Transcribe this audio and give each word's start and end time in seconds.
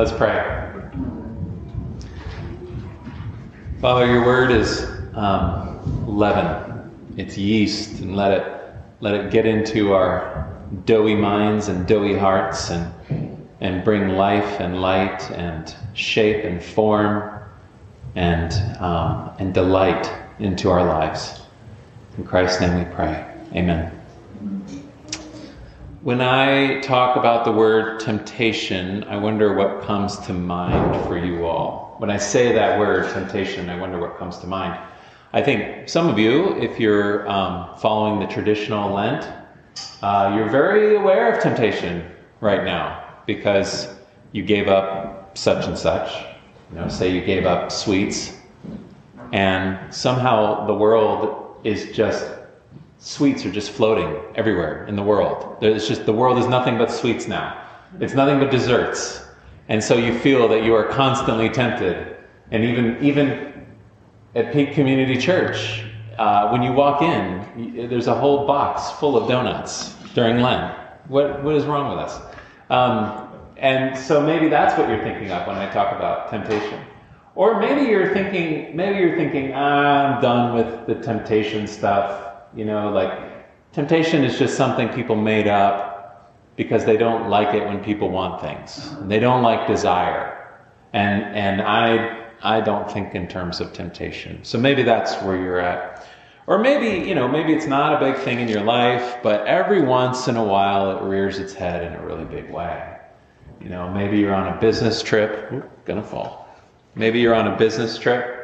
Let's 0.00 0.12
pray. 0.12 0.42
Father, 3.82 4.06
your 4.06 4.24
word 4.24 4.50
is 4.50 4.90
um, 5.12 6.06
leaven. 6.06 6.90
It's 7.18 7.36
yeast, 7.36 8.00
and 8.00 8.16
let 8.16 8.32
it 8.32 8.62
let 9.00 9.14
it 9.14 9.30
get 9.30 9.44
into 9.44 9.92
our 9.92 10.56
doughy 10.86 11.14
minds 11.14 11.68
and 11.68 11.86
doughy 11.86 12.16
hearts, 12.16 12.70
and 12.70 13.46
and 13.60 13.84
bring 13.84 14.16
life 14.16 14.58
and 14.58 14.80
light 14.80 15.30
and 15.32 15.76
shape 15.92 16.46
and 16.46 16.64
form 16.64 17.38
and 18.14 18.54
um, 18.80 19.32
and 19.38 19.52
delight 19.52 20.10
into 20.38 20.70
our 20.70 20.82
lives. 20.82 21.42
In 22.16 22.24
Christ's 22.24 22.62
name, 22.62 22.78
we 22.78 22.86
pray. 22.94 23.30
Amen. 23.52 23.99
When 26.02 26.22
I 26.22 26.80
talk 26.80 27.16
about 27.16 27.44
the 27.44 27.52
word 27.52 28.00
temptation, 28.00 29.04
I 29.04 29.18
wonder 29.18 29.52
what 29.52 29.82
comes 29.82 30.16
to 30.20 30.32
mind 30.32 31.04
for 31.04 31.18
you 31.18 31.44
all. 31.44 31.94
When 31.98 32.08
I 32.08 32.16
say 32.16 32.54
that 32.54 32.78
word 32.78 33.12
temptation, 33.12 33.68
I 33.68 33.78
wonder 33.78 33.98
what 33.98 34.16
comes 34.16 34.38
to 34.38 34.46
mind. 34.46 34.80
I 35.34 35.42
think 35.42 35.90
some 35.90 36.08
of 36.08 36.18
you, 36.18 36.56
if 36.56 36.80
you're 36.80 37.28
um, 37.28 37.76
following 37.80 38.18
the 38.18 38.26
traditional 38.32 38.94
Lent, 38.94 39.28
uh, 40.00 40.32
you're 40.34 40.48
very 40.48 40.96
aware 40.96 41.34
of 41.34 41.42
temptation 41.42 42.10
right 42.40 42.64
now 42.64 43.04
because 43.26 43.94
you 44.32 44.42
gave 44.42 44.68
up 44.68 45.36
such 45.36 45.66
and 45.66 45.76
such. 45.76 46.10
You 46.72 46.78
know, 46.78 46.88
say 46.88 47.10
you 47.10 47.20
gave 47.20 47.44
up 47.44 47.70
sweets, 47.70 48.38
and 49.32 49.92
somehow 49.92 50.66
the 50.66 50.72
world 50.72 51.60
is 51.62 51.94
just 51.94 52.26
sweets 53.00 53.44
are 53.46 53.50
just 53.50 53.70
floating 53.70 54.20
everywhere 54.36 54.86
in 54.86 54.94
the 54.94 55.02
world. 55.02 55.56
It's 55.62 55.88
just 55.88 56.06
the 56.06 56.12
world 56.12 56.38
is 56.38 56.46
nothing 56.46 56.78
but 56.78 56.90
sweets 56.90 57.26
now. 57.26 57.66
It's 57.98 58.14
nothing 58.14 58.38
but 58.38 58.50
desserts. 58.50 59.24
And 59.68 59.82
so 59.82 59.96
you 59.96 60.16
feel 60.18 60.46
that 60.48 60.64
you 60.64 60.74
are 60.74 60.84
constantly 60.84 61.48
tempted. 61.48 62.16
And 62.50 62.62
even 62.64 63.02
even 63.02 63.66
at 64.34 64.52
Peak 64.52 64.74
Community 64.74 65.16
Church, 65.16 65.82
uh, 66.18 66.50
when 66.50 66.62
you 66.62 66.72
walk 66.72 67.02
in, 67.02 67.88
there's 67.88 68.06
a 68.06 68.14
whole 68.14 68.46
box 68.46 68.90
full 69.00 69.16
of 69.16 69.28
donuts 69.28 69.94
during 70.14 70.40
Lent. 70.40 70.76
What 71.08 71.42
what 71.42 71.54
is 71.54 71.64
wrong 71.64 71.90
with 71.90 72.04
us? 72.04 72.20
Um, 72.68 73.28
and 73.56 73.96
so 73.96 74.20
maybe 74.20 74.48
that's 74.48 74.78
what 74.78 74.88
you're 74.88 75.02
thinking 75.02 75.30
of 75.30 75.46
when 75.46 75.56
I 75.56 75.70
talk 75.72 75.94
about 75.94 76.30
temptation. 76.30 76.80
Or 77.34 77.60
maybe 77.60 77.88
you're 77.88 78.12
thinking, 78.12 78.76
maybe 78.76 78.98
you're 78.98 79.16
thinking, 79.16 79.52
ah, 79.54 80.16
I'm 80.16 80.22
done 80.22 80.54
with 80.54 80.86
the 80.86 80.96
temptation 81.02 81.66
stuff. 81.66 82.29
You 82.54 82.64
know, 82.64 82.90
like 82.90 83.12
temptation 83.72 84.24
is 84.24 84.38
just 84.38 84.56
something 84.56 84.88
people 84.88 85.16
made 85.16 85.46
up 85.46 86.34
because 86.56 86.84
they 86.84 86.96
don't 86.96 87.28
like 87.28 87.54
it 87.54 87.64
when 87.64 87.82
people 87.82 88.10
want 88.10 88.40
things. 88.40 88.94
They 89.02 89.18
don't 89.18 89.42
like 89.42 89.66
desire. 89.66 90.36
And 90.92 91.22
and 91.36 91.62
I 91.62 92.26
I 92.42 92.60
don't 92.60 92.90
think 92.90 93.14
in 93.14 93.28
terms 93.28 93.60
of 93.60 93.72
temptation. 93.72 94.42
So 94.42 94.58
maybe 94.58 94.82
that's 94.82 95.14
where 95.22 95.36
you're 95.36 95.60
at. 95.60 96.06
Or 96.46 96.58
maybe, 96.58 97.06
you 97.06 97.14
know, 97.14 97.28
maybe 97.28 97.52
it's 97.52 97.66
not 97.66 98.02
a 98.02 98.04
big 98.04 98.20
thing 98.24 98.40
in 98.40 98.48
your 98.48 98.62
life, 98.62 99.18
but 99.22 99.46
every 99.46 99.82
once 99.82 100.26
in 100.26 100.36
a 100.36 100.42
while 100.44 100.96
it 100.96 101.02
rears 101.02 101.38
its 101.38 101.54
head 101.54 101.84
in 101.84 101.92
a 101.92 102.04
really 102.04 102.24
big 102.24 102.50
way. 102.50 102.96
You 103.60 103.68
know, 103.68 103.88
maybe 103.88 104.18
you're 104.18 104.34
on 104.34 104.48
a 104.48 104.58
business 104.58 105.02
trip, 105.02 105.52
Oop, 105.52 105.84
gonna 105.84 106.02
fall. 106.02 106.48
Maybe 106.94 107.20
you're 107.20 107.34
on 107.34 107.46
a 107.46 107.56
business 107.56 107.98
trip 107.98 108.39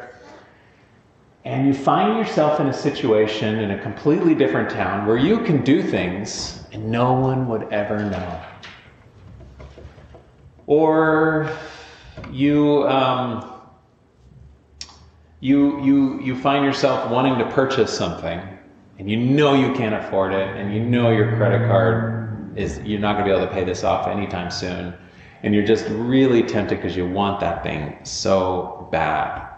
and 1.47 1.65
you 1.65 1.73
find 1.73 2.19
yourself 2.19 2.59
in 2.59 2.67
a 2.67 2.73
situation 2.73 3.61
in 3.61 3.71
a 3.71 3.79
completely 3.81 4.35
different 4.35 4.69
town 4.69 5.07
where 5.07 5.17
you 5.17 5.39
can 5.45 5.63
do 5.63 5.81
things 5.81 6.65
and 6.73 6.91
no 6.91 7.13
one 7.13 7.47
would 7.47 7.73
ever 7.73 8.03
know. 8.11 8.43
Or 10.67 11.57
you, 12.33 12.83
um, 12.89 13.61
you, 15.39 15.81
you, 15.85 16.21
you 16.21 16.37
find 16.37 16.65
yourself 16.65 17.13
wanting 17.13 17.39
to 17.39 17.49
purchase 17.53 17.97
something 17.97 18.41
and 18.99 19.09
you 19.09 19.17
know 19.17 19.55
you 19.55 19.73
can't 19.73 19.95
afford 19.95 20.33
it 20.33 20.49
and 20.57 20.75
you 20.75 20.81
know 20.81 21.11
your 21.13 21.37
credit 21.37 21.69
card 21.69 22.59
is, 22.59 22.81
you're 22.81 22.99
not 22.99 23.13
going 23.13 23.29
to 23.29 23.33
be 23.33 23.37
able 23.37 23.47
to 23.47 23.55
pay 23.55 23.63
this 23.63 23.85
off 23.85 24.09
anytime 24.09 24.51
soon. 24.51 24.93
And 25.45 25.55
you're 25.55 25.67
just 25.67 25.87
really 25.91 26.43
tempted 26.43 26.79
because 26.79 26.97
you 26.97 27.07
want 27.09 27.39
that 27.39 27.63
thing 27.63 27.99
so 28.03 28.89
bad. 28.91 29.56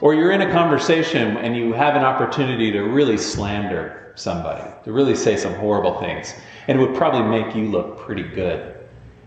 Or 0.00 0.14
you're 0.14 0.30
in 0.30 0.42
a 0.42 0.52
conversation 0.52 1.36
and 1.38 1.56
you 1.56 1.72
have 1.72 1.96
an 1.96 2.04
opportunity 2.04 2.70
to 2.72 2.82
really 2.82 3.18
slander 3.18 4.12
somebody, 4.14 4.64
to 4.84 4.92
really 4.92 5.16
say 5.16 5.36
some 5.36 5.54
horrible 5.54 5.98
things. 5.98 6.34
And 6.68 6.78
it 6.78 6.86
would 6.86 6.96
probably 6.96 7.22
make 7.22 7.54
you 7.54 7.64
look 7.64 7.98
pretty 7.98 8.22
good. 8.22 8.76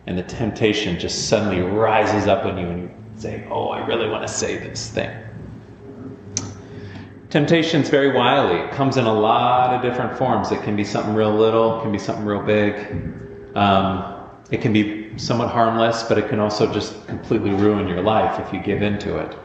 And 0.07 0.17
the 0.17 0.23
temptation 0.23 0.97
just 0.97 1.27
suddenly 1.27 1.61
rises 1.61 2.27
up 2.27 2.45
on 2.45 2.57
you 2.57 2.67
and 2.67 2.81
you 2.83 2.91
say, 3.15 3.45
Oh, 3.49 3.69
I 3.69 3.85
really 3.85 4.09
want 4.09 4.25
to 4.25 4.33
say 4.33 4.57
this 4.57 4.89
thing. 4.89 5.11
Temptation's 7.29 7.89
very 7.89 8.11
wily. 8.11 8.59
It 8.59 8.71
comes 8.71 8.97
in 8.97 9.05
a 9.05 9.13
lot 9.13 9.73
of 9.73 9.81
different 9.81 10.17
forms. 10.17 10.51
It 10.51 10.61
can 10.63 10.75
be 10.75 10.83
something 10.83 11.13
real 11.13 11.33
little, 11.33 11.79
it 11.79 11.83
can 11.83 11.91
be 11.91 11.97
something 11.97 12.25
real 12.25 12.41
big. 12.41 12.75
Um, 13.55 14.17
it 14.49 14.61
can 14.61 14.73
be 14.73 15.17
somewhat 15.17 15.49
harmless, 15.49 16.03
but 16.03 16.17
it 16.17 16.27
can 16.27 16.39
also 16.39 16.71
just 16.73 17.07
completely 17.07 17.51
ruin 17.51 17.87
your 17.87 18.01
life 18.01 18.39
if 18.45 18.53
you 18.53 18.59
give 18.61 18.81
into 18.81 19.17
it. 19.17 19.37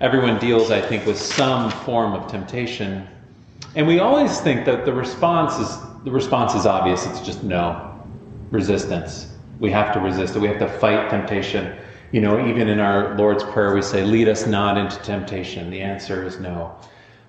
Everyone 0.00 0.38
deals, 0.38 0.70
I 0.70 0.80
think, 0.80 1.06
with 1.06 1.18
some 1.18 1.70
form 1.70 2.12
of 2.12 2.30
temptation. 2.30 3.06
And 3.74 3.86
we 3.86 3.98
always 3.98 4.40
think 4.40 4.64
that 4.64 4.84
the 4.84 4.92
response 4.92 5.58
is 5.58 5.76
the 6.04 6.10
response 6.12 6.54
is 6.54 6.66
obvious. 6.66 7.04
It's 7.04 7.20
just 7.20 7.42
no. 7.42 8.00
Resistance. 8.52 9.34
We 9.58 9.72
have 9.72 9.92
to 9.94 10.00
resist 10.00 10.36
it. 10.36 10.38
We 10.38 10.46
have 10.46 10.60
to 10.60 10.68
fight 10.68 11.10
temptation. 11.10 11.76
You 12.12 12.20
know, 12.20 12.46
even 12.46 12.68
in 12.68 12.78
our 12.78 13.16
Lord's 13.16 13.42
Prayer, 13.42 13.74
we 13.74 13.82
say, 13.82 14.04
Lead 14.04 14.28
us 14.28 14.46
not 14.46 14.78
into 14.78 14.96
temptation. 15.02 15.68
The 15.68 15.80
answer 15.80 16.24
is 16.24 16.38
no. 16.38 16.76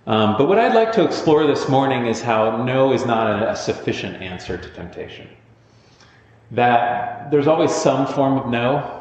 Um, 0.06 0.38
but 0.38 0.47
what 0.47 0.59
I'd 0.59 0.75
like 0.75 0.91
to 0.94 1.03
explore 1.03 1.47
this 1.47 1.68
morning 1.68 2.06
is 2.06 2.22
how 2.22 2.63
no 2.63 2.94
is 2.94 3.06
not 3.06 3.41
a, 3.41 3.51
a 3.51 3.56
sufficient 3.56 4.22
answer 4.22 4.57
to 4.57 4.69
temptation. 4.69 5.28
That 6.51 7.31
there's 7.31 7.47
always 7.47 7.72
some 7.72 8.06
form 8.06 8.38
of 8.38 8.47
no, 8.50 8.98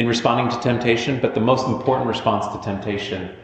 in 0.00 0.06
responding 0.06 0.48
to 0.48 0.58
temptation, 0.62 1.20
but 1.20 1.34
the 1.34 1.40
most 1.42 1.66
important 1.66 2.08
response 2.08 2.46
to 2.46 2.58
temptation 2.64 3.36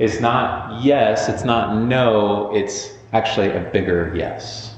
is 0.00 0.20
not 0.20 0.82
yes, 0.82 1.28
it's 1.28 1.44
not 1.44 1.76
no, 1.76 2.52
it's 2.52 2.98
actually 3.12 3.48
a 3.52 3.60
bigger 3.72 4.12
yes. 4.16 4.74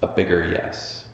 A 0.00 0.06
bigger 0.06 0.48
yes. 0.48 1.10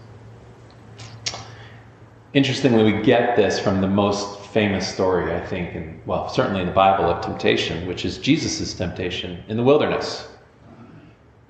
Interestingly, 2.33 2.93
we 2.93 3.03
get 3.03 3.35
this 3.35 3.59
from 3.59 3.81
the 3.81 3.89
most 3.89 4.39
famous 4.39 4.87
story, 4.87 5.34
I 5.34 5.45
think, 5.45 5.75
in, 5.75 6.01
well, 6.07 6.29
certainly 6.29 6.61
in 6.61 6.69
the 6.69 6.73
Bible 6.73 7.07
of 7.07 7.25
temptation, 7.25 7.89
which 7.89 8.05
is 8.05 8.19
Jesus' 8.19 8.73
temptation 8.73 9.43
in 9.49 9.57
the 9.57 9.65
wilderness. 9.65 10.29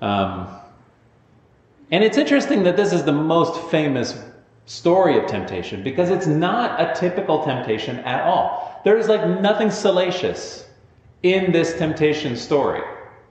Um, 0.01 0.47
and 1.91 2.03
it's 2.03 2.17
interesting 2.17 2.63
that 2.63 2.77
this 2.77 2.93
is 2.93 3.03
the 3.03 3.13
most 3.13 3.69
famous 3.69 4.19
story 4.65 5.17
of 5.17 5.27
temptation 5.27 5.83
because 5.83 6.09
it's 6.09 6.27
not 6.27 6.79
a 6.79 6.93
typical 6.99 7.43
temptation 7.43 7.99
at 7.99 8.23
all. 8.23 8.81
There 8.85 8.97
is 8.97 9.07
like 9.07 9.27
nothing 9.41 9.69
salacious 9.69 10.67
in 11.23 11.51
this 11.51 11.73
temptation 11.77 12.35
story. 12.35 12.81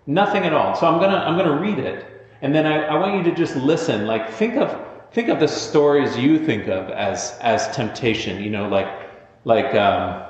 Nothing 0.06 0.44
at 0.44 0.52
all. 0.52 0.74
So 0.74 0.86
I'm 0.86 1.00
gonna 1.00 1.18
I'm 1.18 1.36
gonna 1.36 1.60
read 1.60 1.78
it 1.78 2.06
and 2.42 2.54
then 2.54 2.66
I, 2.66 2.82
I 2.86 2.94
want 2.96 3.16
you 3.16 3.30
to 3.30 3.36
just 3.36 3.56
listen. 3.56 4.06
Like 4.06 4.30
think 4.30 4.56
of 4.56 4.84
think 5.12 5.28
of 5.28 5.40
the 5.40 5.48
stories 5.48 6.18
you 6.18 6.44
think 6.44 6.68
of 6.68 6.90
as 6.90 7.38
as 7.40 7.74
temptation, 7.74 8.42
you 8.42 8.50
know, 8.50 8.68
like 8.68 8.88
like 9.44 9.74
um, 9.74 10.24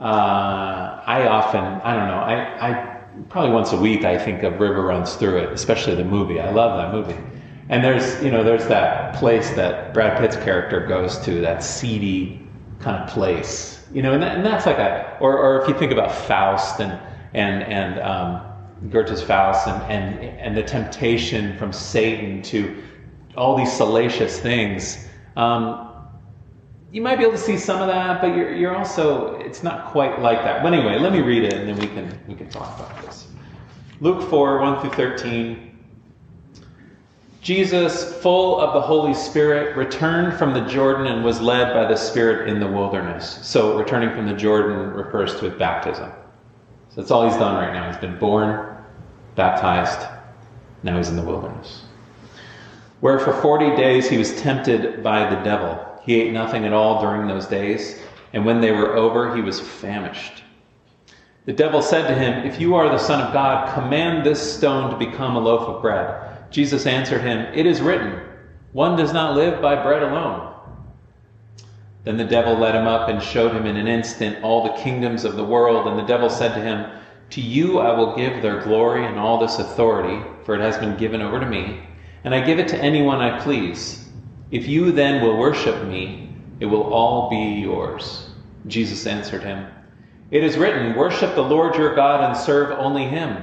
uh, 0.00 1.02
I 1.06 1.26
often 1.28 1.62
I 1.62 1.94
don't 1.94 2.08
know, 2.08 2.14
I, 2.14 2.70
I 2.70 2.98
probably 3.28 3.52
once 3.52 3.72
a 3.72 3.76
week 3.80 4.04
I 4.04 4.18
think 4.18 4.42
of 4.42 4.58
River 4.58 4.82
Runs 4.82 5.14
Through 5.14 5.38
It, 5.38 5.52
especially 5.52 5.94
the 5.94 6.04
movie. 6.04 6.40
I 6.40 6.50
love 6.50 6.78
that 6.78 6.92
movie. 6.92 7.31
And 7.68 7.82
there's, 7.82 8.22
you 8.22 8.30
know, 8.30 8.42
there's 8.42 8.66
that 8.66 9.14
place 9.14 9.50
that 9.50 9.94
Brad 9.94 10.18
Pitt's 10.18 10.36
character 10.36 10.86
goes 10.86 11.18
to, 11.20 11.40
that 11.40 11.62
seedy 11.62 12.46
kind 12.80 13.02
of 13.02 13.08
place, 13.08 13.86
you 13.92 14.02
know, 14.02 14.12
and, 14.14 14.22
that, 14.22 14.36
and 14.36 14.44
that's 14.44 14.66
like 14.66 14.78
a, 14.78 15.16
or, 15.20 15.38
or 15.38 15.62
if 15.62 15.68
you 15.68 15.74
think 15.74 15.92
about 15.92 16.12
Faust 16.12 16.80
and, 16.80 16.98
and, 17.34 17.62
and 17.62 18.00
um, 18.00 18.42
Goethe's 18.90 19.22
Faust 19.22 19.68
and, 19.68 19.82
and, 19.90 20.38
and 20.38 20.56
the 20.56 20.62
temptation 20.62 21.56
from 21.56 21.72
Satan 21.72 22.42
to 22.42 22.82
all 23.36 23.56
these 23.56 23.72
salacious 23.72 24.40
things, 24.40 25.06
um, 25.36 25.88
you 26.90 27.00
might 27.00 27.16
be 27.16 27.22
able 27.22 27.32
to 27.32 27.38
see 27.38 27.56
some 27.56 27.80
of 27.80 27.86
that, 27.86 28.20
but 28.20 28.36
you're, 28.36 28.54
you're 28.54 28.76
also, 28.76 29.36
it's 29.36 29.62
not 29.62 29.86
quite 29.86 30.20
like 30.20 30.42
that. 30.42 30.62
But 30.62 30.74
anyway, 30.74 30.98
let 30.98 31.12
me 31.12 31.20
read 31.20 31.44
it 31.44 31.54
and 31.54 31.68
then 31.68 31.78
we 31.78 31.86
can, 31.86 32.18
we 32.28 32.34
can 32.34 32.50
talk 32.50 32.78
about 32.78 33.00
this. 33.02 33.28
Luke 34.00 34.28
4, 34.28 34.60
1 34.60 34.80
through 34.80 34.90
13. 34.90 35.71
Jesus, 37.42 38.14
full 38.22 38.60
of 38.60 38.72
the 38.72 38.80
Holy 38.80 39.12
Spirit, 39.12 39.76
returned 39.76 40.38
from 40.38 40.54
the 40.54 40.60
Jordan 40.60 41.08
and 41.08 41.24
was 41.24 41.40
led 41.40 41.74
by 41.74 41.88
the 41.88 41.96
Spirit 41.96 42.48
in 42.48 42.60
the 42.60 42.68
wilderness. 42.68 43.40
So, 43.42 43.76
returning 43.76 44.14
from 44.14 44.28
the 44.28 44.34
Jordan 44.34 44.92
refers 44.92 45.40
to 45.40 45.50
baptism. 45.50 46.12
So, 46.90 47.00
that's 47.00 47.10
all 47.10 47.28
he's 47.28 47.36
done 47.36 47.56
right 47.56 47.72
now. 47.72 47.90
He's 47.90 48.00
been 48.00 48.16
born, 48.16 48.76
baptized, 49.34 50.06
now 50.84 50.96
he's 50.96 51.08
in 51.08 51.16
the 51.16 51.22
wilderness. 51.22 51.82
Where 53.00 53.18
for 53.18 53.32
40 53.32 53.74
days 53.74 54.08
he 54.08 54.18
was 54.18 54.40
tempted 54.40 55.02
by 55.02 55.28
the 55.28 55.42
devil. 55.42 55.84
He 56.04 56.20
ate 56.20 56.32
nothing 56.32 56.64
at 56.64 56.72
all 56.72 57.02
during 57.02 57.26
those 57.26 57.46
days, 57.46 58.00
and 58.32 58.46
when 58.46 58.60
they 58.60 58.70
were 58.70 58.94
over, 58.94 59.34
he 59.34 59.42
was 59.42 59.58
famished. 59.58 60.44
The 61.46 61.52
devil 61.52 61.82
said 61.82 62.06
to 62.06 62.14
him, 62.14 62.46
If 62.46 62.60
you 62.60 62.76
are 62.76 62.88
the 62.88 62.98
Son 62.98 63.20
of 63.20 63.32
God, 63.32 63.74
command 63.74 64.24
this 64.24 64.56
stone 64.56 64.92
to 64.92 64.96
become 64.96 65.34
a 65.34 65.40
loaf 65.40 65.62
of 65.62 65.82
bread. 65.82 66.31
Jesus 66.52 66.86
answered 66.86 67.22
him, 67.22 67.52
It 67.54 67.66
is 67.66 67.80
written, 67.80 68.20
One 68.72 68.96
does 68.96 69.12
not 69.12 69.34
live 69.34 69.60
by 69.60 69.82
bread 69.82 70.02
alone. 70.02 70.52
Then 72.04 72.16
the 72.16 72.24
devil 72.24 72.56
led 72.56 72.74
him 72.74 72.86
up 72.86 73.08
and 73.08 73.22
showed 73.22 73.52
him 73.52 73.64
in 73.64 73.76
an 73.76 73.86
instant 73.86 74.42
all 74.42 74.64
the 74.64 74.82
kingdoms 74.82 75.24
of 75.24 75.36
the 75.36 75.44
world. 75.44 75.86
And 75.86 75.98
the 75.98 76.06
devil 76.06 76.28
said 76.28 76.54
to 76.54 76.60
him, 76.60 76.90
To 77.30 77.40
you 77.40 77.78
I 77.78 77.96
will 77.96 78.16
give 78.16 78.42
their 78.42 78.60
glory 78.62 79.06
and 79.06 79.18
all 79.18 79.38
this 79.38 79.58
authority, 79.58 80.22
for 80.44 80.54
it 80.54 80.60
has 80.60 80.78
been 80.78 80.96
given 80.96 81.22
over 81.22 81.38
to 81.40 81.46
me, 81.46 81.80
and 82.24 82.34
I 82.34 82.44
give 82.44 82.58
it 82.58 82.68
to 82.68 82.78
anyone 82.78 83.20
I 83.20 83.40
please. 83.40 84.08
If 84.50 84.66
you 84.66 84.92
then 84.92 85.22
will 85.22 85.38
worship 85.38 85.86
me, 85.86 86.28
it 86.60 86.66
will 86.66 86.92
all 86.92 87.30
be 87.30 87.60
yours. 87.60 88.30
Jesus 88.66 89.06
answered 89.06 89.42
him, 89.42 89.66
It 90.30 90.44
is 90.44 90.58
written, 90.58 90.94
Worship 90.94 91.34
the 91.34 91.42
Lord 91.42 91.76
your 91.76 91.94
God 91.94 92.22
and 92.22 92.36
serve 92.36 92.78
only 92.78 93.04
him. 93.04 93.42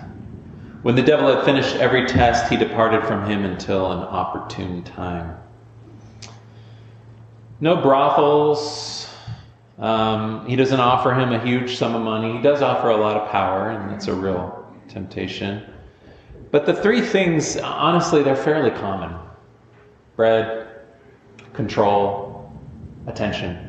When 0.81 0.95
the 0.95 1.03
devil 1.03 1.33
had 1.33 1.45
finished 1.45 1.75
every 1.75 2.07
test, 2.07 2.49
he 2.49 2.57
departed 2.57 3.03
from 3.03 3.29
him 3.29 3.45
until 3.45 3.91
an 3.91 3.99
opportune 3.99 4.83
time. 4.83 5.37
No 7.59 7.75
brothels. 7.75 9.07
Um, 9.77 10.47
he 10.47 10.55
doesn't 10.55 10.79
offer 10.79 11.13
him 11.13 11.33
a 11.33 11.39
huge 11.39 11.77
sum 11.77 11.93
of 11.93 12.01
money. 12.01 12.35
He 12.35 12.41
does 12.41 12.63
offer 12.63 12.89
a 12.89 12.97
lot 12.97 13.15
of 13.15 13.29
power, 13.29 13.69
and 13.69 13.91
that's 13.91 14.07
a 14.07 14.13
real 14.13 14.67
temptation. 14.87 15.63
But 16.49 16.65
the 16.65 16.73
three 16.73 17.01
things, 17.01 17.57
honestly, 17.57 18.23
they're 18.23 18.35
fairly 18.35 18.71
common 18.71 19.15
bread, 20.15 20.67
control, 21.53 22.51
attention. 23.07 23.67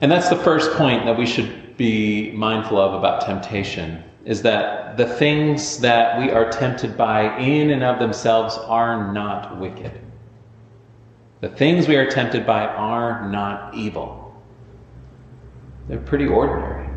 And 0.00 0.10
that's 0.10 0.28
the 0.28 0.36
first 0.36 0.72
point 0.72 1.04
that 1.06 1.16
we 1.16 1.26
should 1.26 1.76
be 1.76 2.32
mindful 2.32 2.78
of 2.78 2.94
about 2.94 3.24
temptation 3.24 4.04
is 4.24 4.42
that 4.42 4.96
the 4.96 5.06
things 5.06 5.78
that 5.78 6.18
we 6.18 6.30
are 6.30 6.50
tempted 6.50 6.96
by 6.96 7.36
in 7.38 7.70
and 7.70 7.82
of 7.82 7.98
themselves 7.98 8.56
are 8.56 9.12
not 9.12 9.58
wicked. 9.58 9.92
The 11.40 11.50
things 11.50 11.86
we 11.86 11.96
are 11.96 12.10
tempted 12.10 12.46
by 12.46 12.66
are 12.66 13.28
not 13.30 13.74
evil. 13.74 14.42
They're 15.88 15.98
pretty 15.98 16.26
ordinary. 16.26 16.88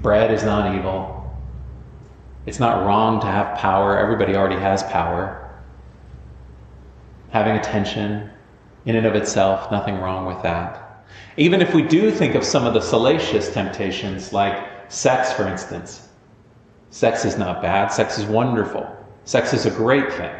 Bread 0.00 0.30
is 0.30 0.44
not 0.44 0.76
evil. 0.76 1.14
It's 2.46 2.60
not 2.60 2.86
wrong 2.86 3.20
to 3.20 3.26
have 3.26 3.58
power. 3.58 3.98
Everybody 3.98 4.36
already 4.36 4.60
has 4.60 4.84
power. 4.84 5.50
Having 7.30 7.56
attention, 7.56 8.30
in 8.86 8.94
and 8.94 9.06
of 9.06 9.16
itself, 9.16 9.72
nothing 9.72 9.98
wrong 9.98 10.24
with 10.24 10.40
that. 10.44 11.04
Even 11.36 11.60
if 11.60 11.74
we 11.74 11.82
do 11.82 12.12
think 12.12 12.36
of 12.36 12.44
some 12.44 12.64
of 12.64 12.74
the 12.74 12.80
salacious 12.80 13.52
temptations, 13.52 14.32
like 14.32 14.77
sex, 14.88 15.32
for 15.32 15.46
instance, 15.46 16.08
sex 16.90 17.24
is 17.24 17.38
not 17.38 17.62
bad, 17.62 17.88
sex 17.88 18.18
is 18.18 18.24
wonderful, 18.24 18.86
sex 19.24 19.52
is 19.52 19.66
a 19.66 19.70
great 19.70 20.12
thing. 20.12 20.34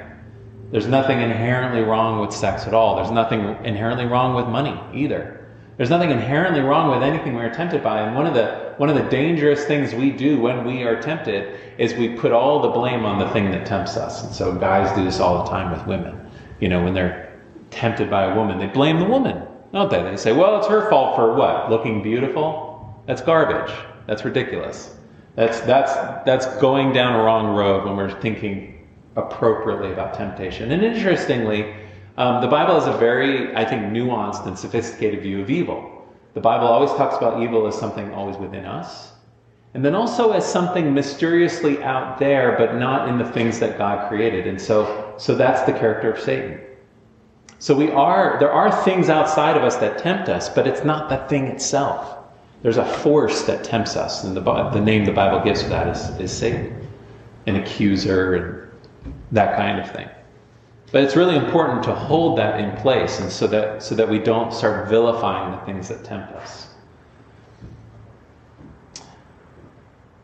There's 0.71 0.87
nothing 0.87 1.21
inherently 1.21 1.83
wrong 1.83 2.21
with 2.21 2.33
sex 2.33 2.67
at 2.67 2.75
all. 2.75 2.97
There's 2.97 3.11
nothing 3.11 3.41
inherently 3.65 4.05
wrong 4.05 4.35
with 4.35 4.47
money 4.47 4.79
either. 4.93 5.47
There's 5.79 5.89
nothing 5.89 6.11
inherently 6.11 6.61
wrong 6.61 6.91
with 6.91 7.03
anything 7.03 7.35
we 7.35 7.43
are 7.43 7.55
tempted 7.55 7.83
by. 7.83 8.03
And 8.03 8.15
one 8.15 8.27
of 8.27 8.35
the 8.35 8.75
one 8.77 8.91
of 8.91 8.97
the 8.97 9.09
dangerous 9.09 9.65
things 9.65 9.95
we 9.95 10.11
do 10.11 10.41
when 10.41 10.67
we 10.67 10.83
are 10.83 11.01
tempted 11.01 11.59
is 11.79 11.95
we 11.95 12.11
put 12.11 12.33
all 12.33 12.61
the 12.61 12.69
blame 12.69 13.07
on 13.07 13.19
the 13.19 13.29
thing 13.31 13.51
that 13.53 13.65
tempts 13.65 13.97
us. 13.97 14.25
And 14.25 14.35
so 14.35 14.55
guys 14.55 14.95
do 14.95 15.05
this 15.05 15.21
all 15.21 15.43
the 15.43 15.51
time 15.51 15.71
with 15.71 15.87
women. 15.87 16.31
You 16.61 16.69
know, 16.69 16.85
when 16.85 16.93
they're 16.93 17.41
tempted 17.71 18.11
by 18.11 18.25
a 18.25 18.37
woman, 18.37 18.59
they 18.59 18.67
blame 18.67 18.99
the 18.99 19.07
woman 19.07 19.43
don't 19.73 19.91
they? 19.91 20.03
They 20.03 20.17
say, 20.17 20.33
well, 20.33 20.59
it's 20.59 20.67
her 20.69 20.89
fault 20.89 21.17
for 21.17 21.35
what? 21.35 21.71
Looking 21.71 22.03
beautiful? 22.03 23.03
That's 23.07 23.21
garbage. 23.21 23.73
That's 24.09 24.25
ridiculous. 24.25 24.97
That's, 25.35 25.61
that's, 25.61 25.93
that's 26.25 26.47
going 26.63 26.95
down 26.95 27.15
a 27.15 27.23
wrong 27.23 27.55
road 27.55 27.85
when 27.85 27.95
we're 27.95 28.19
thinking 28.23 28.89
appropriately 29.17 29.93
about 29.93 30.15
temptation. 30.15 30.73
And 30.73 30.83
interestingly, 30.83 31.75
um, 32.17 32.41
the 32.41 32.49
Bible 32.49 32.75
has 32.75 32.87
a 32.87 32.97
very, 32.97 33.55
I 33.55 33.67
think, 33.67 33.83
nuanced 33.83 34.47
and 34.47 34.59
sophisticated 34.59 35.23
view 35.23 35.43
of 35.43 35.51
evil. 35.51 36.09
The 36.33 36.41
Bible 36.41 36.67
always 36.67 36.91
talks 36.93 37.19
about 37.19 37.43
evil 37.43 37.67
as 37.67 37.79
something 37.79 38.13
always 38.15 38.39
within 38.39 38.65
us, 38.65 39.13
and 39.75 39.85
then 39.85 39.95
also 39.95 40.33
as 40.33 40.51
something 40.51 40.95
mysteriously 40.95 41.83
out 41.83 42.19
there, 42.19 42.57
but 42.57 42.77
not 42.77 43.11
in 43.11 43.19
the 43.19 43.31
things 43.31 43.59
that 43.61 43.77
God 43.77 44.09
created. 44.09 44.47
And 44.47 44.59
so, 44.59 45.15
so 45.19 45.35
that's 45.35 45.63
the 45.63 45.79
character 45.79 46.11
of 46.11 46.19
Satan. 46.19 46.61
So 47.59 47.75
we 47.75 47.91
are, 47.91 48.39
there 48.41 48.53
are 48.53 48.73
things 48.85 49.11
outside 49.11 49.57
of 49.57 49.65
us 49.65 49.77
that 49.77 49.99
tempt 49.99 50.31
us, 50.31 50.49
but 50.49 50.67
it's 50.67 50.83
not 50.83 51.11
the 51.11 51.19
thing 51.29 51.49
itself. 51.49 52.18
There's 52.63 52.77
a 52.77 52.85
force 52.85 53.43
that 53.43 53.63
tempts 53.63 53.97
us, 53.97 54.25
and 54.25 54.37
the, 54.37 54.41
the 54.41 54.81
name 54.81 55.05
the 55.05 55.13
Bible 55.13 55.41
gives 55.45 55.63
for 55.63 55.69
that 55.69 55.89
is, 55.89 56.09
is 56.19 56.37
Satan, 56.37 56.87
an 57.47 57.57
accuser, 57.57 58.35
and 58.35 59.15
that 59.33 59.57
kind 59.57 59.79
of 59.79 59.91
thing. 59.93 60.09
But 60.91 61.05
it's 61.05 61.17
really 61.17 61.37
important 61.37 61.83
to 61.85 61.95
hold 61.95 62.39
that 62.39 62.59
in 62.59 62.75
place, 62.79 63.21
and 63.21 63.31
so 63.31 63.47
that 63.49 63.83
so 63.83 63.95
that 63.95 64.09
we 64.09 64.19
don't 64.19 64.53
start 64.53 64.89
vilifying 64.89 65.53
the 65.53 65.59
things 65.67 65.89
that 65.89 66.03
tempt 66.03 66.33
us. 66.33 66.69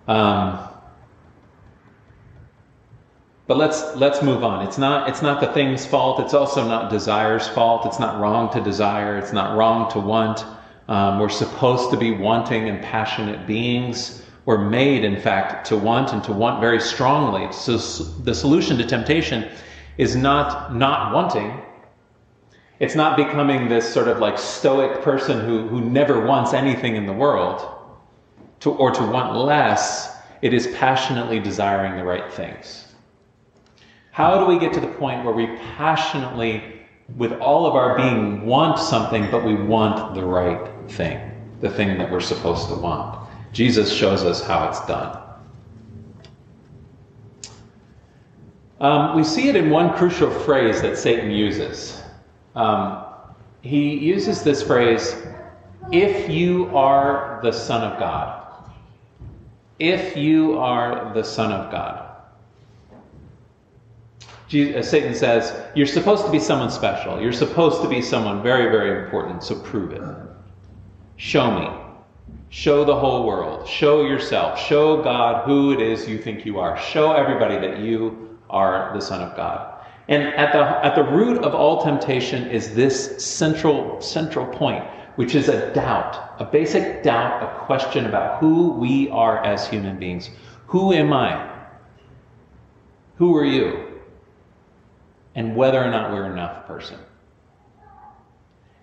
Um, 0.08 0.58
but 3.46 3.58
let's 3.58 3.94
let's 3.96 4.22
move 4.22 4.42
on. 4.42 4.66
It's 4.66 4.78
not 4.78 5.08
it's 5.08 5.20
not 5.20 5.40
the 5.40 5.48
thing's 5.48 5.84
fault. 5.84 6.18
It's 6.20 6.32
also 6.34 6.66
not 6.66 6.90
desire's 6.90 7.46
fault. 7.46 7.84
It's 7.84 7.98
not 7.98 8.18
wrong 8.18 8.50
to 8.54 8.60
desire. 8.62 9.18
It's 9.18 9.32
not 9.32 9.56
wrong 9.56 9.90
to 9.92 10.00
want. 10.00 10.44
Um, 10.88 11.18
we're 11.18 11.28
supposed 11.30 11.90
to 11.90 11.96
be 11.96 12.10
wanting 12.10 12.68
and 12.68 12.82
passionate 12.82 13.46
beings. 13.46 14.22
We're 14.44 14.68
made, 14.68 15.04
in 15.04 15.18
fact, 15.20 15.66
to 15.68 15.76
want 15.76 16.12
and 16.12 16.22
to 16.24 16.32
want 16.32 16.60
very 16.60 16.80
strongly. 16.80 17.50
So 17.52 17.78
the 17.78 18.34
solution 18.34 18.76
to 18.78 18.84
temptation 18.84 19.50
is 19.96 20.14
not 20.14 20.74
not 20.74 21.14
wanting. 21.14 21.62
It's 22.80 22.94
not 22.94 23.16
becoming 23.16 23.68
this 23.68 23.90
sort 23.90 24.08
of 24.08 24.18
like 24.18 24.36
stoic 24.36 25.00
person 25.00 25.40
who, 25.40 25.66
who 25.68 25.80
never 25.80 26.26
wants 26.26 26.52
anything 26.52 26.96
in 26.96 27.06
the 27.06 27.12
world, 27.12 27.66
to, 28.60 28.72
or 28.72 28.90
to 28.90 29.02
want 29.02 29.36
less. 29.36 30.16
It 30.42 30.52
is 30.52 30.66
passionately 30.76 31.40
desiring 31.40 31.96
the 31.96 32.04
right 32.04 32.30
things. 32.30 32.92
How 34.10 34.38
do 34.38 34.46
we 34.46 34.58
get 34.58 34.72
to 34.74 34.80
the 34.80 34.88
point 34.88 35.24
where 35.24 35.32
we 35.32 35.46
passionately, 35.76 36.82
with 37.16 37.32
all 37.40 37.66
of 37.66 37.74
our 37.74 37.96
being, 37.96 38.44
want 38.44 38.78
something, 38.78 39.30
but 39.30 39.44
we 39.44 39.54
want 39.54 40.14
the 40.14 40.24
right 40.24 40.73
thing, 40.88 41.30
the 41.60 41.70
thing 41.70 41.98
that 41.98 42.10
we're 42.10 42.20
supposed 42.20 42.68
to 42.68 42.74
want? 42.74 43.28
Jesus 43.52 43.92
shows 43.92 44.24
us 44.24 44.42
how 44.42 44.68
it's 44.68 44.84
done. 44.86 45.20
Um, 48.80 49.16
we 49.16 49.24
see 49.24 49.48
it 49.48 49.56
in 49.56 49.70
one 49.70 49.94
crucial 49.94 50.30
phrase 50.30 50.82
that 50.82 50.98
Satan 50.98 51.30
uses. 51.30 52.02
Um, 52.54 53.04
he 53.62 53.96
uses 53.96 54.42
this 54.42 54.62
phrase, 54.62 55.16
if 55.90 56.28
you 56.28 56.66
are 56.76 57.40
the 57.42 57.52
Son 57.52 57.82
of 57.82 57.98
God. 57.98 58.42
If 59.78 60.16
you 60.16 60.58
are 60.58 61.12
the 61.14 61.24
Son 61.24 61.50
of 61.52 61.70
God. 61.70 62.10
Jesus, 64.48 64.76
uh, 64.76 64.90
Satan 64.90 65.14
says, 65.14 65.52
You're 65.74 65.86
supposed 65.86 66.26
to 66.26 66.30
be 66.30 66.38
someone 66.38 66.70
special. 66.70 67.20
You're 67.20 67.32
supposed 67.32 67.82
to 67.82 67.88
be 67.88 68.02
someone 68.02 68.42
very, 68.42 68.70
very 68.70 69.04
important, 69.04 69.42
so 69.42 69.58
prove 69.60 69.92
it. 69.92 70.02
Show 71.16 71.50
me. 71.59 71.68
Show 72.50 72.85
the 72.85 72.94
whole 72.94 73.26
world. 73.26 73.68
Show 73.68 74.02
yourself. 74.02 74.59
Show 74.59 75.02
God 75.02 75.44
who 75.44 75.73
it 75.73 75.80
is 75.80 76.09
you 76.09 76.18
think 76.18 76.44
you 76.47 76.59
are. 76.59 76.78
Show 76.78 77.12
everybody 77.12 77.59
that 77.59 77.80
you 77.80 78.38
are 78.50 78.92
the 78.94 79.00
Son 79.00 79.21
of 79.21 79.37
God. 79.37 79.85
And 80.09 80.23
at 80.23 80.52
the, 80.52 80.61
at 80.85 80.94
the 80.94 81.02
root 81.02 81.38
of 81.38 81.54
all 81.54 81.83
temptation 81.83 82.49
is 82.50 82.75
this 82.75 83.25
central, 83.25 84.00
central 84.00 84.47
point, 84.47 84.85
which 85.16 85.35
is 85.35 85.49
a 85.49 85.73
doubt, 85.73 86.40
a 86.40 86.44
basic 86.44 87.02
doubt, 87.02 87.42
a 87.42 87.64
question 87.66 88.06
about 88.06 88.40
who 88.40 88.73
we 88.73 89.09
are 89.11 89.42
as 89.44 89.66
human 89.66 89.99
beings. 89.99 90.30
Who 90.66 90.92
am 90.92 91.12
I? 91.12 91.50
Who 93.16 93.35
are 93.37 93.44
you? 93.44 93.94
and 95.35 95.56
whether 95.56 95.83
or 95.83 95.90
not 95.90 96.12
we're 96.12 96.30
enough 96.30 96.66
person. 96.66 96.99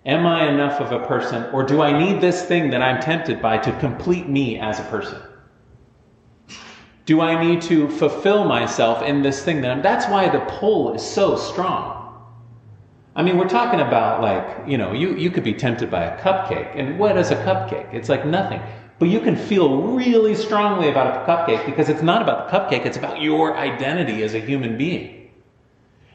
Am 0.04 0.26
I 0.26 0.48
enough 0.48 0.80
of 0.80 0.90
a 0.90 1.06
person, 1.06 1.44
or 1.52 1.62
do 1.62 1.80
I 1.80 1.96
need 1.96 2.20
this 2.20 2.44
thing 2.44 2.70
that 2.70 2.82
I'm 2.82 3.00
tempted 3.00 3.40
by 3.40 3.58
to 3.58 3.78
complete 3.78 4.28
me 4.28 4.58
as 4.58 4.80
a 4.80 4.84
person? 4.84 5.20
Do 7.04 7.20
I 7.20 7.42
need 7.42 7.62
to 7.62 7.88
fulfill 7.88 8.44
myself 8.44 9.02
in 9.02 9.22
this 9.22 9.44
thing 9.44 9.60
that 9.60 9.70
I'm? 9.70 9.82
That's 9.82 10.06
why 10.06 10.28
the 10.28 10.40
pull 10.40 10.94
is 10.94 11.02
so 11.02 11.36
strong. 11.36 12.02
I 13.14 13.22
mean, 13.22 13.36
we're 13.36 13.48
talking 13.48 13.80
about 13.80 14.22
like, 14.22 14.66
you 14.66 14.78
know, 14.78 14.92
you, 14.92 15.16
you 15.16 15.30
could 15.30 15.44
be 15.44 15.52
tempted 15.52 15.90
by 15.90 16.04
a 16.04 16.20
cupcake. 16.20 16.72
And 16.74 16.98
what 16.98 17.16
is 17.18 17.30
a 17.30 17.36
cupcake? 17.36 17.92
It's 17.92 18.08
like 18.08 18.24
nothing. 18.24 18.60
But 18.98 19.08
you 19.08 19.20
can 19.20 19.36
feel 19.36 19.82
really 19.82 20.34
strongly 20.34 20.88
about 20.88 21.16
a 21.16 21.30
cupcake 21.30 21.66
because 21.66 21.88
it's 21.88 22.02
not 22.02 22.22
about 22.22 22.50
the 22.50 22.56
cupcake, 22.56 22.86
it's 22.86 22.96
about 22.96 23.20
your 23.20 23.56
identity 23.56 24.22
as 24.22 24.34
a 24.34 24.38
human 24.38 24.76
being. 24.78 25.21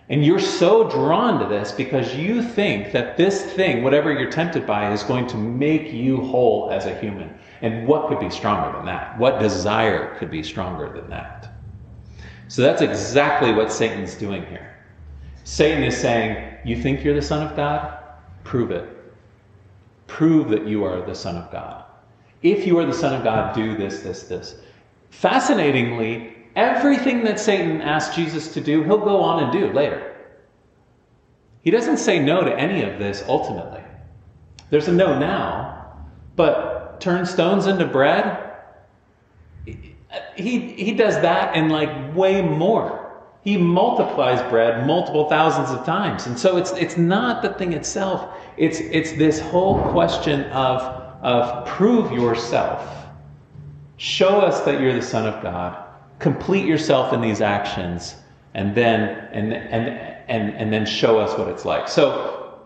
And 0.10 0.26
you're 0.26 0.40
so 0.40 0.90
drawn 0.90 1.40
to 1.40 1.48
this 1.48 1.72
because 1.72 2.16
you 2.16 2.42
think 2.42 2.94
that 2.94 3.18
this 3.18 3.44
thing, 3.44 3.84
whatever 3.84 4.12
you're 4.12 4.32
tempted 4.32 4.66
by, 4.66 4.94
is 4.94 5.04
going 5.04 5.28
to 5.28 5.38
make 5.38 5.92
you 5.92 6.18
whole 6.18 6.70
as 6.72 6.86
a 6.86 6.98
human. 7.00 7.38
And 7.62 7.86
what 7.86 8.08
could 8.08 8.20
be 8.20 8.30
stronger 8.30 8.78
than 8.78 8.86
that? 8.86 9.18
What 9.20 9.40
desire 9.40 10.16
could 10.16 10.32
be 10.32 10.44
stronger 10.44 10.90
than 10.94 11.10
that? 11.10 11.52
So 12.48 12.62
that's 12.62 12.82
exactly 12.82 13.52
what 13.52 13.72
Satan's 13.72 14.16
doing 14.16 14.46
here. 14.46 14.78
Satan 15.44 15.84
is 15.84 15.98
saying, 15.98 16.58
You 16.64 16.82
think 16.82 17.04
you're 17.04 17.16
the 17.16 17.22
Son 17.22 17.46
of 17.46 17.56
God? 17.58 17.98
Prove 18.46 18.72
it. 18.72 18.88
Prove 20.08 20.48
that 20.50 20.66
you 20.66 20.86
are 20.86 21.02
the 21.02 21.16
Son 21.16 21.36
of 21.36 21.52
God. 21.52 21.84
If 22.44 22.66
you 22.66 22.80
are 22.80 22.86
the 22.86 22.94
Son 22.94 23.14
of 23.14 23.26
God, 23.26 23.54
do 23.54 23.76
this, 23.76 24.02
this, 24.02 24.24
this. 24.24 24.56
Fascinatingly, 25.10 26.37
Everything 26.58 27.24
that 27.26 27.40
Satan 27.40 27.82
asked 27.82 28.16
Jesus 28.16 28.52
to 28.56 28.62
do, 28.62 28.82
he'll 28.82 28.98
go 28.98 29.22
on 29.22 29.44
and 29.44 29.54
do 29.54 29.72
later. 29.72 30.16
He 31.62 31.70
doesn't 31.70 31.98
say 31.98 32.18
no 32.18 32.44
to 32.44 32.60
any 32.60 32.82
of 32.82 32.98
this 32.98 33.24
ultimately. 33.28 33.84
There's 34.72 34.88
a 34.88 34.92
no 34.92 35.20
now, 35.20 35.96
but 36.36 37.00
turn 37.00 37.28
stones 37.28 37.68
into 37.68 37.86
bread, 37.86 38.56
he, 40.36 40.74
he 40.74 40.94
does 40.94 41.14
that 41.22 41.56
and 41.56 41.72
like 41.72 42.16
way 42.16 42.42
more. 42.42 43.22
He 43.44 43.56
multiplies 43.56 44.42
bread 44.50 44.88
multiple 44.88 45.30
thousands 45.30 45.70
of 45.70 45.86
times. 45.86 46.26
And 46.26 46.40
so 46.40 46.58
it's, 46.58 46.72
it's 46.72 46.98
not 46.98 47.44
the 47.44 47.50
thing 47.50 47.74
itself, 47.74 48.36
it's, 48.58 48.80
it's 48.80 49.12
this 49.12 49.40
whole 49.40 49.80
question 49.92 50.46
of, 50.46 50.82
of 51.22 51.68
prove 51.68 52.12
yourself. 52.12 53.06
Show 53.98 54.40
us 54.40 54.62
that 54.62 54.82
you're 54.82 54.96
the 54.96 55.04
Son 55.04 55.28
of 55.32 55.44
God 55.44 55.87
complete 56.20 56.66
yourself 56.66 57.14
in 57.14 57.22
these 57.22 57.42
actions 57.42 58.16
and 58.54 58.74
then 58.76 59.30
and 59.32 59.54
and 59.54 59.88
and 60.28 60.56
and 60.56 60.74
then 60.74 60.86
show 60.86 61.20
us 61.20 61.38
what 61.38 61.48
it's 61.48 61.66
like. 61.66 61.88
So 61.88 62.60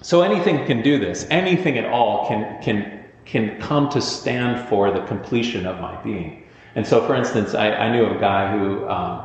so 0.00 0.22
anything 0.22 0.66
can 0.66 0.82
do 0.82 0.98
this. 0.98 1.26
Anything 1.30 1.78
at 1.78 1.84
all 1.84 2.26
can 2.26 2.60
can 2.62 3.04
can 3.24 3.60
come 3.60 3.88
to 3.90 4.00
stand 4.00 4.68
for 4.68 4.90
the 4.90 5.00
completion 5.02 5.66
of 5.66 5.80
my 5.80 6.00
being. 6.02 6.42
And 6.74 6.86
so 6.86 7.06
for 7.06 7.14
instance 7.14 7.54
i, 7.54 7.70
I 7.72 7.92
knew 7.92 8.06
a 8.06 8.18
guy 8.18 8.50
who 8.56 8.88
um, 8.88 9.22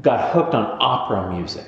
got 0.00 0.32
hooked 0.32 0.54
on 0.54 0.76
opera 0.80 1.30
music 1.32 1.66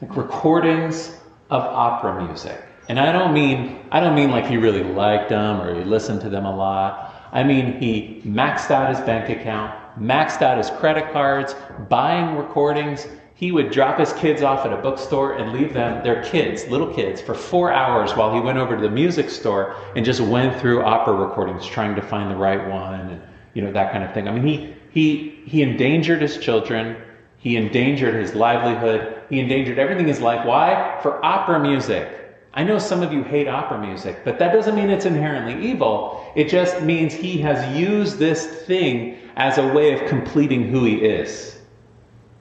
like 0.00 0.16
recordings 0.16 1.16
of 1.50 1.62
opera 1.62 2.24
music. 2.24 2.62
And 2.88 2.98
i 2.98 3.12
don't 3.12 3.34
mean 3.34 3.84
i 3.90 4.00
don't 4.00 4.14
mean 4.14 4.30
like 4.30 4.46
he 4.46 4.56
really 4.56 4.84
liked 4.84 5.28
them 5.28 5.60
or 5.60 5.74
he 5.74 5.84
listened 5.84 6.20
to 6.22 6.30
them 6.30 6.46
a 6.46 6.56
lot. 6.56 7.28
I 7.32 7.42
mean 7.42 7.80
he 7.80 8.22
maxed 8.24 8.70
out 8.70 8.88
his 8.88 9.00
bank 9.04 9.28
account 9.28 9.77
maxed 10.00 10.42
out 10.42 10.58
his 10.58 10.70
credit 10.70 11.12
cards, 11.12 11.54
buying 11.88 12.36
recordings. 12.36 13.06
He 13.34 13.52
would 13.52 13.70
drop 13.70 13.98
his 13.98 14.12
kids 14.14 14.42
off 14.42 14.66
at 14.66 14.72
a 14.72 14.76
bookstore 14.76 15.34
and 15.34 15.52
leave 15.52 15.72
them, 15.72 16.02
their 16.02 16.22
kids, 16.24 16.66
little 16.66 16.92
kids, 16.92 17.20
for 17.20 17.34
four 17.34 17.72
hours 17.72 18.16
while 18.16 18.34
he 18.34 18.40
went 18.40 18.58
over 18.58 18.74
to 18.74 18.82
the 18.82 18.90
music 18.90 19.30
store 19.30 19.76
and 19.94 20.04
just 20.04 20.20
went 20.20 20.60
through 20.60 20.82
opera 20.82 21.14
recordings 21.14 21.64
trying 21.64 21.94
to 21.94 22.02
find 22.02 22.30
the 22.30 22.36
right 22.36 22.68
one 22.68 23.00
and 23.00 23.22
you 23.54 23.62
know 23.62 23.72
that 23.72 23.92
kind 23.92 24.04
of 24.04 24.12
thing. 24.12 24.28
I 24.28 24.32
mean, 24.32 24.44
he 24.44 24.74
he 24.90 25.42
he 25.46 25.62
endangered 25.62 26.20
his 26.20 26.38
children. 26.38 26.96
He 27.38 27.56
endangered 27.56 28.14
his 28.14 28.34
livelihood. 28.34 29.22
He 29.30 29.40
endangered 29.40 29.78
everything 29.78 30.04
in 30.04 30.08
his 30.08 30.20
life. 30.20 30.44
Why? 30.44 30.98
For 31.02 31.24
opera 31.24 31.60
music. 31.60 32.18
I 32.54 32.64
know 32.64 32.78
some 32.78 33.02
of 33.02 33.12
you 33.12 33.22
hate 33.22 33.46
opera 33.46 33.78
music, 33.78 34.24
but 34.24 34.38
that 34.38 34.52
doesn't 34.52 34.74
mean 34.74 34.90
it's 34.90 35.04
inherently 35.04 35.70
evil. 35.70 36.24
It 36.34 36.48
just 36.48 36.82
means 36.82 37.14
he 37.14 37.38
has 37.38 37.76
used 37.76 38.18
this 38.18 38.46
thing 38.64 39.27
as 39.38 39.56
a 39.56 39.66
way 39.66 39.92
of 39.92 40.06
completing 40.08 40.68
who 40.68 40.84
he 40.84 40.96
is 40.96 41.58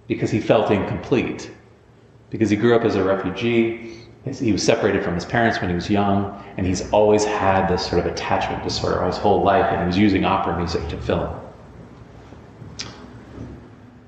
because 0.07 0.31
he 0.31 0.41
felt 0.41 0.71
incomplete. 0.71 1.51
Because 2.31 2.49
he 2.49 2.57
grew 2.57 2.75
up 2.75 2.81
as 2.81 2.95
a 2.95 3.03
refugee, 3.03 4.01
he 4.25 4.51
was 4.51 4.63
separated 4.63 5.03
from 5.03 5.15
his 5.15 5.23
parents 5.23 5.61
when 5.61 5.69
he 5.69 5.75
was 5.75 5.89
young, 5.89 6.43
and 6.57 6.65
he's 6.65 6.91
always 6.91 7.23
had 7.23 7.67
this 7.67 7.85
sort 7.85 7.99
of 7.99 8.11
attachment 8.11 8.63
disorder 8.63 9.01
all 9.01 9.07
his 9.07 9.17
whole 9.17 9.43
life, 9.43 9.65
and 9.65 9.79
he 9.79 9.87
was 9.87 9.97
using 9.97 10.25
opera 10.25 10.57
music 10.57 10.85
to 10.89 10.97
fill 10.97 11.41
it. 12.77 12.85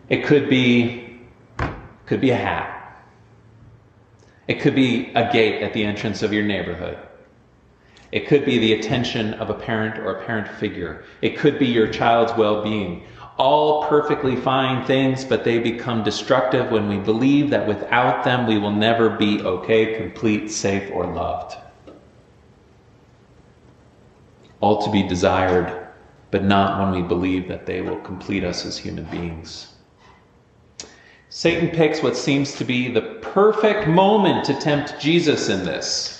It 0.09 0.25
could 0.25 0.49
be, 0.49 1.21
could 2.07 2.19
be 2.19 2.31
a 2.31 2.35
hat. 2.35 2.75
It 4.47 4.59
could 4.59 4.75
be 4.75 5.11
a 5.13 5.31
gate 5.31 5.61
at 5.61 5.73
the 5.73 5.83
entrance 5.83 6.23
of 6.23 6.33
your 6.33 6.43
neighborhood. 6.43 6.97
It 8.11 8.27
could 8.27 8.43
be 8.43 8.57
the 8.57 8.73
attention 8.73 9.35
of 9.35 9.49
a 9.49 9.53
parent 9.53 9.99
or 9.99 10.15
a 10.15 10.25
parent 10.25 10.47
figure. 10.47 11.03
It 11.21 11.37
could 11.37 11.59
be 11.59 11.67
your 11.67 11.87
child's 11.87 12.33
well 12.35 12.63
being. 12.63 13.03
All 13.37 13.85
perfectly 13.85 14.35
fine 14.35 14.85
things, 14.85 15.23
but 15.23 15.43
they 15.43 15.59
become 15.59 16.03
destructive 16.03 16.71
when 16.71 16.89
we 16.89 16.97
believe 16.97 17.49
that 17.51 17.67
without 17.67 18.23
them 18.23 18.47
we 18.47 18.57
will 18.57 18.71
never 18.71 19.11
be 19.11 19.41
okay, 19.41 19.95
complete, 19.95 20.49
safe, 20.49 20.89
or 20.91 21.05
loved. 21.05 21.55
All 24.59 24.81
to 24.81 24.91
be 24.91 25.07
desired, 25.07 25.87
but 26.31 26.43
not 26.43 26.79
when 26.79 27.01
we 27.01 27.07
believe 27.07 27.47
that 27.47 27.65
they 27.65 27.81
will 27.81 27.99
complete 28.01 28.43
us 28.43 28.65
as 28.65 28.77
human 28.77 29.05
beings. 29.05 29.67
Satan 31.29 31.69
picks 31.69 32.01
what 32.01 32.17
seems 32.17 32.55
to 32.55 32.65
be 32.65 32.91
the 32.91 33.19
perfect 33.21 33.87
moment 33.87 34.43
to 34.45 34.59
tempt 34.59 34.99
Jesus 34.99 35.47
in 35.47 35.63
this 35.63 36.18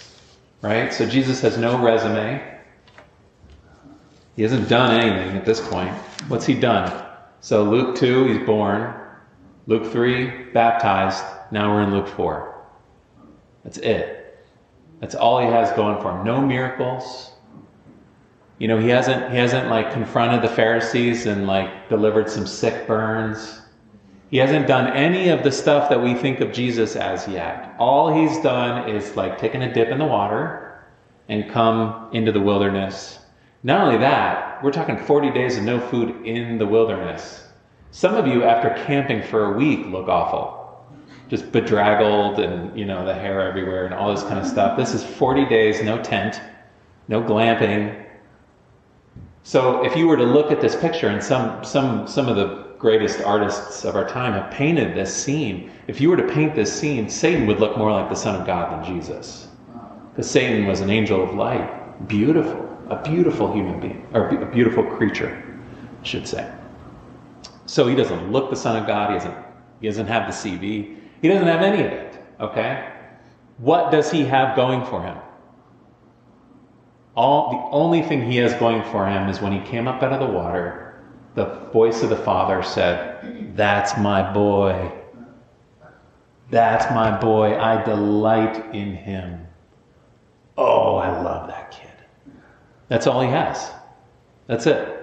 right? 0.61 0.93
So 0.93 1.05
Jesus 1.07 1.41
has 1.41 1.57
no 1.57 1.81
resume. 1.81 2.43
He 4.35 4.43
hasn't 4.43 4.69
done 4.69 4.99
anything 4.99 5.35
at 5.37 5.45
this 5.45 5.65
point. 5.67 5.93
What's 6.27 6.45
he 6.45 6.53
done? 6.53 7.05
So 7.41 7.63
Luke 7.63 7.95
2, 7.97 8.25
he's 8.25 8.45
born. 8.45 8.93
Luke 9.67 9.91
3, 9.91 10.51
baptized. 10.53 11.23
Now 11.51 11.73
we're 11.73 11.83
in 11.83 11.91
Luke 11.91 12.07
4. 12.07 12.55
That's 13.63 13.77
it. 13.79 14.47
That's 14.99 15.15
all 15.15 15.39
he 15.39 15.45
has 15.45 15.71
going 15.73 16.01
for 16.01 16.17
him. 16.17 16.25
No 16.25 16.41
miracles. 16.41 17.31
You 18.57 18.67
know, 18.67 18.77
he 18.77 18.89
hasn't 18.89 19.31
he 19.31 19.37
hasn't 19.37 19.69
like 19.69 19.93
confronted 19.93 20.41
the 20.41 20.53
Pharisees 20.53 21.25
and 21.25 21.47
like 21.47 21.87
delivered 21.87 22.29
some 22.29 22.45
sick 22.45 22.85
burns. 22.87 23.61
He 24.29 24.37
hasn't 24.37 24.67
done 24.67 24.95
any 24.95 25.29
of 25.29 25.43
the 25.43 25.51
stuff 25.51 25.89
that 25.89 26.01
we 26.01 26.13
think 26.13 26.39
of 26.39 26.51
Jesus 26.51 26.95
as 26.95 27.27
yet. 27.27 27.75
All 27.79 28.13
he's 28.13 28.39
done 28.41 28.87
is 28.87 29.15
like 29.15 29.39
taken 29.39 29.63
a 29.63 29.73
dip 29.73 29.89
in 29.89 29.97
the 29.97 30.05
water 30.05 30.83
and 31.29 31.49
come 31.49 32.09
into 32.13 32.31
the 32.31 32.39
wilderness. 32.39 33.19
Not 33.63 33.81
only 33.81 33.97
that, 33.97 34.63
we're 34.63 34.71
talking 34.71 34.97
40 34.97 35.31
days 35.31 35.57
of 35.57 35.63
no 35.63 35.79
food 35.79 36.25
in 36.25 36.57
the 36.57 36.65
wilderness. 36.65 37.47
Some 37.91 38.15
of 38.15 38.27
you, 38.27 38.43
after 38.43 38.69
camping 38.85 39.23
for 39.23 39.53
a 39.53 39.57
week, 39.57 39.87
look 39.87 40.07
awful. 40.07 40.85
Just 41.27 41.51
bedraggled 41.51 42.39
and, 42.39 42.77
you 42.77 42.85
know, 42.85 43.05
the 43.05 43.13
hair 43.13 43.41
everywhere 43.41 43.85
and 43.85 43.93
all 43.93 44.13
this 44.13 44.23
kind 44.23 44.39
of 44.39 44.45
stuff. 44.45 44.77
This 44.77 44.93
is 44.93 45.03
40 45.03 45.45
days, 45.45 45.81
no 45.81 46.01
tent, 46.01 46.39
no 47.07 47.21
glamping. 47.21 48.05
So 49.43 49.83
if 49.83 49.95
you 49.95 50.07
were 50.07 50.17
to 50.17 50.23
look 50.23 50.51
at 50.51 50.61
this 50.61 50.75
picture 50.75 51.07
and 51.07 51.23
some, 51.23 51.63
some, 51.63 52.07
some 52.07 52.27
of 52.27 52.35
the 52.35 52.69
greatest 52.79 53.19
artists 53.21 53.83
of 53.83 53.95
our 53.95 54.07
time 54.07 54.31
have 54.33 54.49
painted 54.51 54.95
this 54.95 55.13
scene. 55.13 55.69
If 55.87 55.99
you 55.99 56.09
were 56.09 56.17
to 56.17 56.27
paint 56.33 56.55
this 56.55 56.73
scene, 56.73 57.09
Satan 57.09 57.45
would 57.45 57.59
look 57.59 57.77
more 57.77 57.91
like 57.91 58.09
the 58.09 58.15
Son 58.15 58.39
of 58.39 58.47
God 58.47 58.71
than 58.71 58.95
Jesus. 58.95 59.49
Because 60.11 60.31
Satan 60.31 60.65
was 60.65 60.79
an 60.79 60.89
angel 60.89 61.21
of 61.21 61.35
light, 61.35 62.07
beautiful, 62.07 62.65
a 62.89 63.01
beautiful 63.03 63.53
human 63.53 63.79
being, 63.81 64.07
or 64.13 64.29
a 64.29 64.45
beautiful 64.45 64.83
creature, 64.83 65.43
I 66.01 66.03
should 66.05 66.25
say. 66.25 66.49
So 67.65 67.85
he 67.85 67.95
doesn't 67.95 68.31
look 68.31 68.49
the 68.49 68.55
Son 68.55 68.77
of 68.77 68.87
God, 68.87 69.11
he 69.11 69.17
doesn't, 69.17 69.45
he 69.81 69.87
doesn't 69.87 70.07
have 70.07 70.27
the 70.27 70.33
CV, 70.33 70.95
he 71.21 71.27
doesn't 71.27 71.47
have 71.47 71.61
any 71.61 71.83
of 71.83 71.91
it, 71.91 72.23
okay? 72.39 72.93
What 73.57 73.91
does 73.91 74.09
he 74.09 74.23
have 74.23 74.55
going 74.55 74.85
for 74.85 75.03
him? 75.03 75.17
All, 77.15 77.51
the 77.51 77.75
only 77.75 78.01
thing 78.01 78.29
he 78.29 78.37
has 78.37 78.53
going 78.55 78.83
for 78.91 79.07
him 79.07 79.29
is 79.29 79.41
when 79.41 79.51
he 79.51 79.59
came 79.67 79.87
up 79.87 80.01
out 80.03 80.13
of 80.13 80.19
the 80.19 80.33
water, 80.33 81.01
the 81.35 81.45
voice 81.71 82.03
of 82.03 82.09
the 82.09 82.15
Father 82.15 82.63
said, 82.63 83.55
That's 83.55 83.97
my 83.97 84.31
boy. 84.33 84.91
That's 86.49 86.89
my 86.93 87.17
boy. 87.19 87.57
I 87.57 87.83
delight 87.83 88.73
in 88.73 88.95
him. 88.95 89.45
Oh, 90.57 90.95
I 90.95 91.21
love 91.21 91.47
that 91.47 91.71
kid. 91.71 91.89
That's 92.87 93.07
all 93.07 93.21
he 93.21 93.29
has. 93.29 93.71
That's 94.47 94.65
it. 94.65 94.95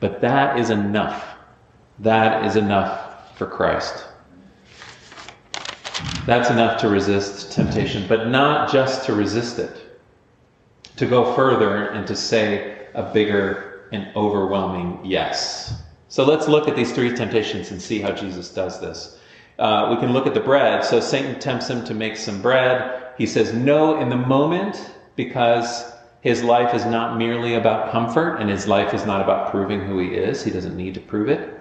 But 0.00 0.20
that 0.20 0.58
is 0.58 0.70
enough. 0.70 1.24
That 1.98 2.44
is 2.44 2.56
enough 2.56 3.36
for 3.38 3.46
Christ. 3.46 4.06
That's 6.26 6.50
enough 6.50 6.80
to 6.82 6.88
resist 6.88 7.52
temptation, 7.52 8.06
but 8.08 8.28
not 8.28 8.70
just 8.70 9.06
to 9.06 9.14
resist 9.14 9.58
it, 9.58 9.81
to 11.02 11.08
go 11.08 11.34
further 11.34 11.88
and 11.88 12.06
to 12.06 12.14
say 12.14 12.86
a 12.94 13.02
bigger 13.02 13.88
and 13.90 14.08
overwhelming 14.14 15.00
yes. 15.02 15.82
So 16.06 16.24
let's 16.24 16.46
look 16.46 16.68
at 16.68 16.76
these 16.76 16.92
three 16.92 17.12
temptations 17.12 17.72
and 17.72 17.82
see 17.82 18.00
how 18.00 18.12
Jesus 18.12 18.54
does 18.54 18.80
this. 18.80 19.18
Uh, 19.58 19.88
we 19.90 19.96
can 19.96 20.12
look 20.12 20.28
at 20.28 20.34
the 20.34 20.40
bread. 20.40 20.84
So 20.84 21.00
Satan 21.00 21.40
tempts 21.40 21.68
him 21.68 21.84
to 21.86 21.92
make 21.92 22.16
some 22.16 22.40
bread. 22.40 23.08
He 23.18 23.26
says 23.26 23.52
no 23.52 24.00
in 24.00 24.10
the 24.10 24.16
moment 24.16 24.92
because 25.16 25.92
his 26.20 26.44
life 26.44 26.72
is 26.72 26.84
not 26.84 27.18
merely 27.18 27.54
about 27.54 27.90
comfort 27.90 28.36
and 28.36 28.48
his 28.48 28.68
life 28.68 28.94
is 28.94 29.04
not 29.04 29.20
about 29.20 29.50
proving 29.50 29.80
who 29.80 29.98
he 29.98 30.14
is. 30.14 30.44
He 30.44 30.52
doesn't 30.52 30.76
need 30.76 30.94
to 30.94 31.00
prove 31.00 31.28
it. 31.28 31.58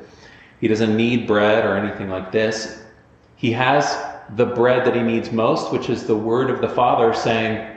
He 0.60 0.68
doesn't 0.68 0.96
need 0.96 1.26
bread 1.26 1.66
or 1.66 1.76
anything 1.76 2.12
like 2.12 2.32
this. 2.32 2.84
He 3.38 3.52
has 3.54 3.98
the 4.36 4.46
bread 4.46 4.86
that 4.86 4.96
he 4.96 5.02
needs 5.02 5.32
most, 5.32 5.72
which 5.72 5.90
is 5.90 6.06
the 6.06 6.16
word 6.16 6.52
of 6.52 6.62
the 6.62 6.70
Father 6.70 7.12
saying, 7.16 7.71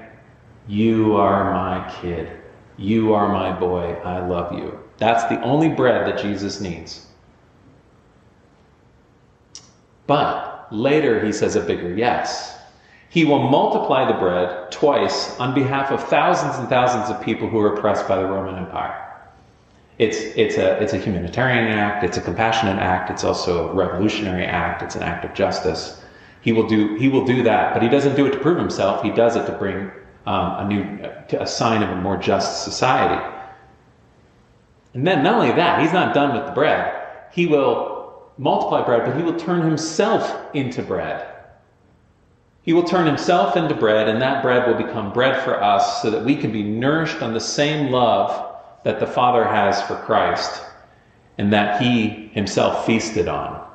You 0.66 1.16
are 1.16 1.52
my 1.52 1.90
kid. 2.00 2.30
You 2.76 3.14
are 3.14 3.28
my 3.28 3.52
boy. 3.52 3.94
I 4.04 4.26
love 4.26 4.52
you. 4.52 4.78
That's 4.96 5.24
the 5.24 5.40
only 5.42 5.68
bread 5.68 6.06
that 6.06 6.22
Jesus 6.22 6.60
needs. 6.60 7.06
But 10.06 10.68
later 10.70 11.24
he 11.24 11.32
says 11.32 11.56
a 11.56 11.60
bigger 11.60 11.94
yes. 11.94 12.58
He 13.10 13.24
will 13.24 13.48
multiply 13.48 14.06
the 14.06 14.18
bread 14.18 14.72
twice 14.72 15.38
on 15.38 15.54
behalf 15.54 15.92
of 15.92 16.02
thousands 16.08 16.58
and 16.58 16.68
thousands 16.68 17.10
of 17.10 17.24
people 17.24 17.48
who 17.48 17.60
are 17.60 17.74
oppressed 17.74 18.08
by 18.08 18.16
the 18.16 18.26
Roman 18.26 18.56
Empire. 18.56 19.00
It's, 19.98 20.16
it's, 20.16 20.56
a, 20.56 20.82
it's 20.82 20.92
a 20.92 20.98
humanitarian 20.98 21.68
act, 21.68 22.02
it's 22.02 22.16
a 22.16 22.20
compassionate 22.20 22.78
act, 22.78 23.10
it's 23.10 23.22
also 23.22 23.68
a 23.68 23.72
revolutionary 23.72 24.44
act, 24.44 24.82
it's 24.82 24.96
an 24.96 25.04
act 25.04 25.24
of 25.24 25.32
justice. 25.34 26.02
He 26.40 26.52
will 26.52 26.66
do, 26.66 26.96
he 26.96 27.08
will 27.08 27.24
do 27.24 27.44
that, 27.44 27.72
but 27.72 27.82
he 27.82 27.88
doesn't 27.88 28.16
do 28.16 28.26
it 28.26 28.32
to 28.32 28.38
prove 28.38 28.58
himself, 28.58 29.04
he 29.04 29.10
does 29.10 29.36
it 29.36 29.46
to 29.46 29.52
bring 29.52 29.92
um, 30.26 30.66
a 30.66 30.68
new, 30.68 31.38
a 31.38 31.46
sign 31.46 31.82
of 31.82 31.90
a 31.90 31.96
more 31.96 32.16
just 32.16 32.64
society. 32.64 33.22
And 34.94 35.06
then 35.06 35.22
not 35.22 35.34
only 35.34 35.52
that, 35.52 35.80
he's 35.80 35.92
not 35.92 36.14
done 36.14 36.36
with 36.36 36.46
the 36.46 36.52
bread. 36.52 36.94
He 37.32 37.46
will 37.46 38.30
multiply 38.38 38.82
bread, 38.84 39.04
but 39.04 39.16
he 39.16 39.22
will 39.22 39.38
turn 39.38 39.62
himself 39.62 40.54
into 40.54 40.82
bread. 40.82 41.28
He 42.62 42.72
will 42.72 42.84
turn 42.84 43.06
himself 43.06 43.56
into 43.56 43.74
bread, 43.74 44.08
and 44.08 44.22
that 44.22 44.42
bread 44.42 44.66
will 44.66 44.86
become 44.86 45.12
bread 45.12 45.42
for 45.44 45.62
us 45.62 46.00
so 46.00 46.10
that 46.10 46.24
we 46.24 46.36
can 46.36 46.50
be 46.50 46.62
nourished 46.62 47.20
on 47.20 47.34
the 47.34 47.40
same 47.40 47.90
love 47.90 48.56
that 48.84 49.00
the 49.00 49.06
Father 49.06 49.44
has 49.44 49.82
for 49.82 49.96
Christ 49.96 50.62
and 51.36 51.52
that 51.52 51.82
he 51.82 52.28
himself 52.28 52.86
feasted 52.86 53.28
on. 53.28 53.66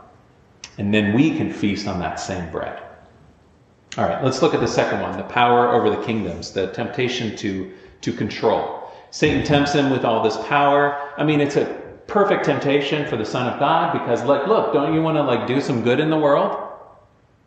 And 0.78 0.94
then 0.94 1.14
we 1.14 1.36
can 1.36 1.52
feast 1.52 1.88
on 1.88 2.00
that 2.00 2.20
same 2.20 2.50
bread. 2.52 2.82
All 3.98 4.06
right, 4.06 4.24
let's 4.24 4.42
look 4.42 4.54
at 4.54 4.60
the 4.60 4.68
second 4.68 5.02
one 5.02 5.18
the 5.18 5.24
power 5.24 5.70
over 5.70 5.90
the 5.90 6.04
kingdoms, 6.04 6.52
the 6.52 6.68
temptation 6.68 7.36
to, 7.38 7.72
to 8.02 8.14
control. 8.14 8.92
Satan 9.12 9.44
tempts 9.44 9.74
him 9.74 9.90
with 9.90 10.06
all 10.06 10.24
this 10.24 10.38
power. 10.48 11.12
I 11.18 11.24
mean, 11.24 11.42
it's 11.42 11.56
a 11.56 11.66
perfect 12.06 12.46
temptation 12.46 13.08
for 13.08 13.18
the 13.18 13.26
Son 13.26 13.48
of 13.48 13.60
God 13.60 13.94
because, 13.94 14.24
like, 14.24 14.48
look, 14.48 14.74
don't 14.74 14.94
you 14.94 15.02
want 15.02 15.18
to 15.18 15.24
like 15.24 15.48
do 15.48 15.60
some 15.60 15.84
good 15.84 16.00
in 16.00 16.10
the 16.10 16.18
world? 16.18 16.72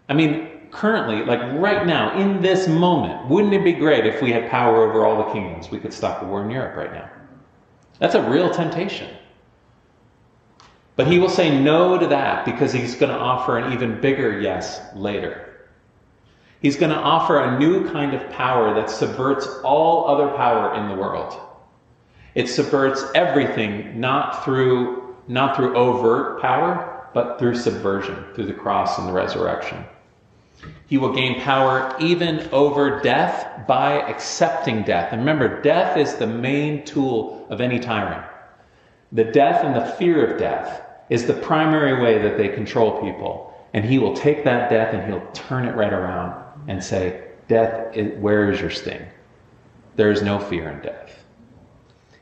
I 0.09 0.15
mean, 0.15 0.69
currently, 0.73 1.25
like 1.25 1.41
right 1.61 1.87
now, 1.87 2.19
in 2.19 2.43
this 2.43 2.67
moment, 2.67 3.29
wouldn't 3.29 3.55
it 3.55 3.63
be 3.63 3.73
great 3.73 4.05
if 4.05 4.21
we 4.21 4.33
had 4.33 4.51
power 4.51 4.89
over 4.89 5.07
all 5.07 5.25
the 5.25 5.33
kingdoms? 5.33 5.71
We 5.71 5.79
could 5.79 5.93
stop 5.93 6.21
the 6.21 6.27
war 6.27 6.43
in 6.43 6.51
Europe 6.51 6.77
right 6.77 6.93
now. 6.93 7.09
That's 8.01 8.17
a 8.17 8.23
real 8.29 8.51
temptation. 8.51 9.17
But 10.97 11.07
he 11.07 11.19
will 11.19 11.29
say 11.29 11.57
no 11.59 11.99
to 11.99 12.07
that 12.09 12.45
because 12.45 12.73
he's 12.73 12.97
going 12.97 13.13
to 13.13 13.19
offer 13.19 13.59
an 13.59 13.73
even 13.73 14.01
bigger 14.01 14.41
yes 14.41 14.81
later. 14.95 15.52
He's 16.63 16.77
going 16.77 16.93
to 16.93 16.99
offer 16.99 17.41
a 17.41 17.59
new 17.59 17.91
kind 17.91 18.15
of 18.15 18.31
power 18.31 18.73
that 18.75 18.89
subverts 18.89 19.49
all 19.65 20.09
other 20.09 20.29
power 20.37 20.75
in 20.77 20.89
the 20.89 20.95
world. 20.95 21.39
It 22.37 22.49
subverts 22.49 23.05
everything 23.15 24.01
not 24.01 24.45
through 24.45 25.03
not 25.29 25.57
through 25.57 25.77
overt 25.77 26.41
power, 26.41 27.09
but 27.15 27.39
through 27.39 27.55
subversion, 27.55 28.25
through 28.35 28.47
the 28.47 28.53
cross 28.53 28.99
and 28.99 29.09
the 29.09 29.13
resurrection. 29.13 29.85
He 30.87 30.99
will 30.99 31.13
gain 31.13 31.41
power 31.41 31.95
even 32.01 32.49
over 32.53 33.01
death 33.01 33.67
by 33.67 34.01
accepting 34.01 34.83
death. 34.83 35.13
And 35.13 35.21
remember, 35.21 35.63
death 35.63 35.97
is 35.97 36.17
the 36.17 36.27
main 36.27 36.85
tool 36.85 37.47
of 37.51 37.61
any 37.61 37.79
tyrant. 37.79 38.25
The 39.13 39.25
death 39.25 39.65
and 39.65 39.77
the 39.77 39.87
fear 39.97 40.27
of 40.27 40.39
death 40.39 40.83
is 41.09 41.27
the 41.27 41.35
primary 41.35 42.03
way 42.03 42.21
that 42.23 42.37
they 42.37 42.49
control 42.49 43.01
people. 43.01 43.55
And 43.75 43.85
he 43.85 43.99
will 43.99 44.15
take 44.15 44.45
that 44.45 44.71
death 44.71 44.93
and 44.93 45.07
he'll 45.07 45.27
turn 45.33 45.67
it 45.67 45.77
right 45.77 45.93
around 45.93 46.43
and 46.69 46.83
say, 46.83 47.29
Death, 47.49 47.97
where 48.19 48.51
is 48.51 48.61
your 48.61 48.71
sting? 48.71 49.03
There 49.97 50.11
is 50.11 50.23
no 50.23 50.39
fear 50.39 50.71
in 50.71 50.81
death. 50.81 51.25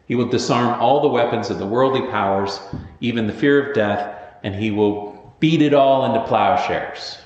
He 0.06 0.16
will 0.16 0.28
disarm 0.28 0.80
all 0.80 1.00
the 1.00 1.08
weapons 1.08 1.50
of 1.50 1.58
the 1.58 1.66
worldly 1.66 2.02
powers, 2.10 2.58
even 3.00 3.26
the 3.26 3.32
fear 3.32 3.68
of 3.68 3.74
death, 3.74 4.18
and 4.42 4.54
he 4.54 4.70
will 4.70 5.34
beat 5.38 5.62
it 5.62 5.72
all 5.72 6.04
into 6.04 6.26
plowshares. 6.26 7.18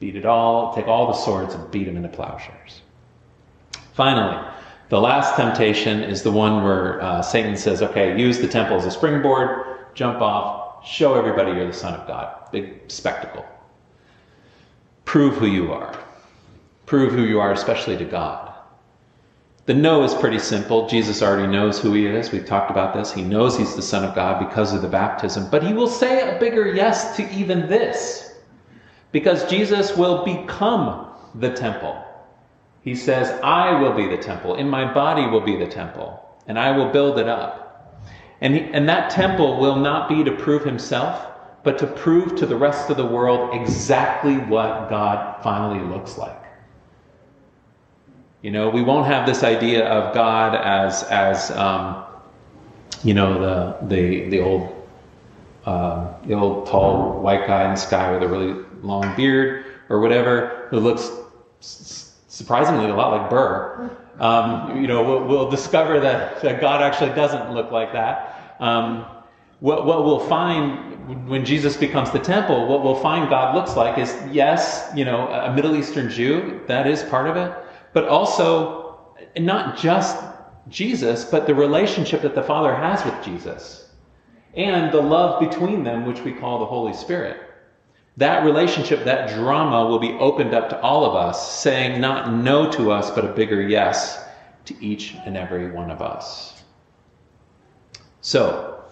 Beat 0.00 0.16
it 0.16 0.24
all, 0.24 0.74
take 0.74 0.86
all 0.86 1.06
the 1.06 1.12
swords 1.12 1.54
and 1.54 1.70
beat 1.70 1.84
them 1.84 1.96
into 1.96 2.08
plowshares. 2.08 2.80
Finally, 3.92 4.50
the 4.88 5.00
last 5.00 5.36
temptation 5.36 6.02
is 6.02 6.22
the 6.22 6.32
one 6.32 6.64
where 6.64 7.00
uh, 7.02 7.22
Satan 7.22 7.56
says, 7.56 7.82
okay, 7.82 8.18
use 8.18 8.38
the 8.38 8.48
temple 8.48 8.76
as 8.76 8.86
a 8.86 8.90
springboard, 8.90 9.94
jump 9.94 10.20
off, 10.20 10.86
show 10.86 11.14
everybody 11.14 11.52
you're 11.52 11.66
the 11.66 11.72
Son 11.72 11.94
of 11.94 12.06
God. 12.06 12.50
Big 12.50 12.80
spectacle. 12.90 13.44
Prove 15.04 15.36
who 15.36 15.46
you 15.46 15.72
are. 15.72 16.03
Prove 16.86 17.12
who 17.12 17.22
you 17.22 17.40
are, 17.40 17.52
especially 17.52 17.96
to 17.96 18.04
God. 18.04 18.52
The 19.66 19.74
no 19.74 20.02
is 20.04 20.14
pretty 20.14 20.38
simple. 20.38 20.88
Jesus 20.88 21.22
already 21.22 21.50
knows 21.50 21.80
who 21.80 21.94
he 21.94 22.06
is. 22.06 22.30
We've 22.30 22.44
talked 22.44 22.70
about 22.70 22.94
this. 22.94 23.12
He 23.12 23.22
knows 23.22 23.56
he's 23.56 23.74
the 23.74 23.82
Son 23.82 24.04
of 24.04 24.14
God 24.14 24.46
because 24.46 24.74
of 24.74 24.82
the 24.82 24.88
baptism. 24.88 25.48
But 25.50 25.62
he 25.62 25.72
will 25.72 25.88
say 25.88 26.36
a 26.36 26.38
bigger 26.38 26.74
yes 26.74 27.16
to 27.16 27.30
even 27.32 27.66
this 27.68 28.34
because 29.10 29.48
Jesus 29.48 29.96
will 29.96 30.24
become 30.24 31.08
the 31.36 31.50
temple. 31.50 32.04
He 32.82 32.94
says, 32.94 33.30
I 33.42 33.80
will 33.80 33.94
be 33.94 34.06
the 34.06 34.22
temple, 34.22 34.56
and 34.56 34.70
my 34.70 34.92
body 34.92 35.26
will 35.26 35.40
be 35.40 35.56
the 35.56 35.66
temple, 35.66 36.20
and 36.46 36.58
I 36.58 36.76
will 36.76 36.90
build 36.90 37.18
it 37.18 37.28
up. 37.28 38.02
And, 38.42 38.54
he, 38.54 38.60
and 38.60 38.86
that 38.90 39.10
temple 39.10 39.58
will 39.58 39.76
not 39.76 40.08
be 40.08 40.22
to 40.24 40.32
prove 40.32 40.64
himself, 40.64 41.26
but 41.62 41.78
to 41.78 41.86
prove 41.86 42.36
to 42.36 42.44
the 42.44 42.56
rest 42.56 42.90
of 42.90 42.98
the 42.98 43.06
world 43.06 43.54
exactly 43.54 44.36
what 44.36 44.90
God 44.90 45.42
finally 45.42 45.82
looks 45.82 46.18
like. 46.18 46.43
You 48.44 48.50
know, 48.50 48.68
we 48.68 48.82
won't 48.82 49.06
have 49.06 49.24
this 49.26 49.42
idea 49.42 49.88
of 49.88 50.12
God 50.12 50.54
as, 50.54 51.02
as 51.04 51.50
um, 51.52 52.04
you 53.02 53.14
know, 53.14 53.40
the, 53.40 53.86
the, 53.86 54.28
the 54.28 54.40
old 54.40 54.86
uh, 55.64 56.12
the 56.26 56.34
old 56.34 56.66
tall 56.66 57.22
white 57.22 57.46
guy 57.46 57.64
in 57.64 57.70
the 57.70 57.76
sky 57.76 58.12
with 58.12 58.22
a 58.22 58.28
really 58.28 58.62
long 58.82 59.16
beard 59.16 59.64
or 59.88 59.98
whatever, 59.98 60.66
who 60.68 60.78
looks 60.78 61.10
surprisingly 61.60 62.90
a 62.90 62.94
lot 62.94 63.18
like 63.18 63.30
Burr, 63.30 63.90
um, 64.20 64.78
you 64.78 64.88
know, 64.88 65.02
we'll, 65.02 65.24
we'll, 65.24 65.50
discover 65.50 65.98
that, 66.00 66.42
that 66.42 66.60
God 66.60 66.82
actually 66.82 67.14
doesn't 67.14 67.54
look 67.54 67.70
like 67.70 67.94
that. 67.94 68.56
Um, 68.60 69.06
what, 69.60 69.86
what 69.86 70.04
we'll 70.04 70.28
find 70.28 71.26
when 71.30 71.46
Jesus 71.46 71.78
becomes 71.78 72.10
the 72.10 72.18
temple, 72.18 72.66
what 72.66 72.84
we'll 72.84 72.94
find 73.00 73.30
God 73.30 73.54
looks 73.54 73.74
like 73.74 73.96
is, 73.96 74.14
yes, 74.30 74.92
you 74.94 75.06
know, 75.06 75.28
a 75.28 75.50
Middle 75.54 75.76
Eastern 75.76 76.10
Jew, 76.10 76.60
that 76.66 76.86
is 76.86 77.02
part 77.04 77.26
of 77.26 77.38
it, 77.38 77.63
but 77.94 78.06
also 78.06 78.98
not 79.38 79.78
just 79.78 80.22
Jesus, 80.68 81.24
but 81.24 81.46
the 81.46 81.54
relationship 81.54 82.20
that 82.22 82.34
the 82.34 82.42
Father 82.42 82.74
has 82.74 83.02
with 83.04 83.24
Jesus 83.24 83.88
and 84.54 84.92
the 84.92 85.00
love 85.00 85.40
between 85.40 85.82
them, 85.84 86.04
which 86.04 86.20
we 86.20 86.32
call 86.32 86.58
the 86.58 86.66
Holy 86.66 86.92
Spirit. 86.92 87.40
That 88.16 88.44
relationship, 88.44 89.04
that 89.04 89.30
drama 89.30 89.86
will 89.86 89.98
be 89.98 90.12
opened 90.12 90.54
up 90.54 90.68
to 90.68 90.80
all 90.80 91.04
of 91.04 91.16
us, 91.16 91.60
saying 91.60 92.00
not 92.00 92.32
no 92.32 92.70
to 92.72 92.92
us, 92.92 93.10
but 93.10 93.24
a 93.24 93.32
bigger 93.32 93.60
yes 93.60 94.24
to 94.66 94.84
each 94.84 95.16
and 95.26 95.36
every 95.36 95.70
one 95.70 95.90
of 95.90 96.00
us. 96.00 96.62
So, 98.20 98.84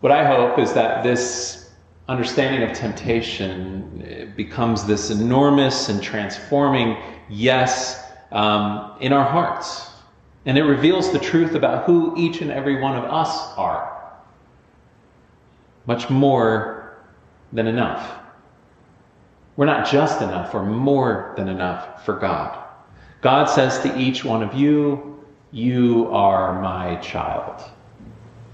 what 0.00 0.12
I 0.12 0.26
hope 0.26 0.58
is 0.58 0.72
that 0.74 1.02
this 1.02 1.70
understanding 2.08 2.68
of 2.68 2.76
temptation 2.76 4.02
eh, 4.06 4.24
becomes 4.36 4.86
this 4.86 5.10
enormous 5.10 5.88
and 5.88 6.02
transforming 6.02 6.96
yes 7.28 8.04
um, 8.32 8.96
in 9.00 9.12
our 9.12 9.24
hearts. 9.24 9.90
And 10.46 10.56
it 10.56 10.62
reveals 10.62 11.12
the 11.12 11.18
truth 11.18 11.54
about 11.54 11.84
who 11.84 12.14
each 12.16 12.40
and 12.40 12.50
every 12.50 12.80
one 12.80 12.96
of 12.96 13.04
us 13.04 13.52
are. 13.56 14.12
Much 15.86 16.08
more 16.08 16.98
than 17.52 17.66
enough. 17.66 18.18
We're 19.56 19.66
not 19.66 19.90
just 19.90 20.22
enough, 20.22 20.54
we're 20.54 20.64
more 20.64 21.34
than 21.36 21.48
enough 21.48 22.04
for 22.04 22.14
God. 22.14 22.64
God 23.20 23.46
says 23.46 23.80
to 23.80 23.98
each 23.98 24.24
one 24.24 24.42
of 24.42 24.54
you, 24.54 25.24
You 25.50 26.08
are 26.12 26.62
my 26.62 26.96
child. 26.96 27.64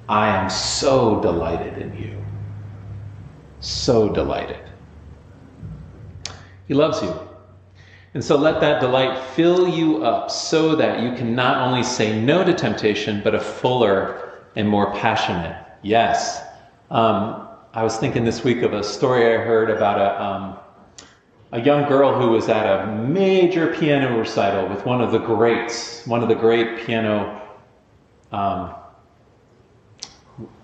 I 0.08 0.28
am 0.28 0.48
so 0.48 1.20
delighted 1.20 1.78
in 1.78 1.96
you. 1.96 2.22
So 3.60 4.08
delighted. 4.08 4.60
He 6.68 6.74
loves 6.74 7.02
you. 7.02 7.14
And 8.14 8.24
so 8.24 8.36
let 8.36 8.60
that 8.60 8.80
delight 8.80 9.18
fill 9.34 9.68
you 9.68 10.04
up 10.04 10.30
so 10.30 10.76
that 10.76 11.02
you 11.02 11.12
can 11.14 11.34
not 11.34 11.66
only 11.66 11.82
say 11.82 12.20
no 12.20 12.44
to 12.44 12.54
temptation, 12.54 13.20
but 13.22 13.34
a 13.34 13.40
fuller 13.40 14.40
and 14.56 14.68
more 14.68 14.92
passionate 14.94 15.64
yes. 15.84 16.42
Um, 16.90 17.48
I 17.72 17.84
was 17.84 17.98
thinking 17.98 18.24
this 18.24 18.42
week 18.42 18.62
of 18.62 18.72
a 18.72 18.82
story 18.82 19.34
I 19.34 19.38
heard 19.38 19.70
about 19.70 19.98
a, 20.00 20.22
um, 20.22 20.56
a 21.52 21.60
young 21.64 21.88
girl 21.88 22.18
who 22.18 22.30
was 22.30 22.48
at 22.48 22.66
a 22.66 22.86
major 22.96 23.72
piano 23.72 24.18
recital 24.18 24.68
with 24.68 24.84
one 24.84 25.00
of 25.00 25.12
the 25.12 25.18
greats, 25.18 26.04
one 26.06 26.22
of 26.22 26.28
the 26.28 26.34
great 26.34 26.84
piano, 26.84 27.40
um, 28.32 28.74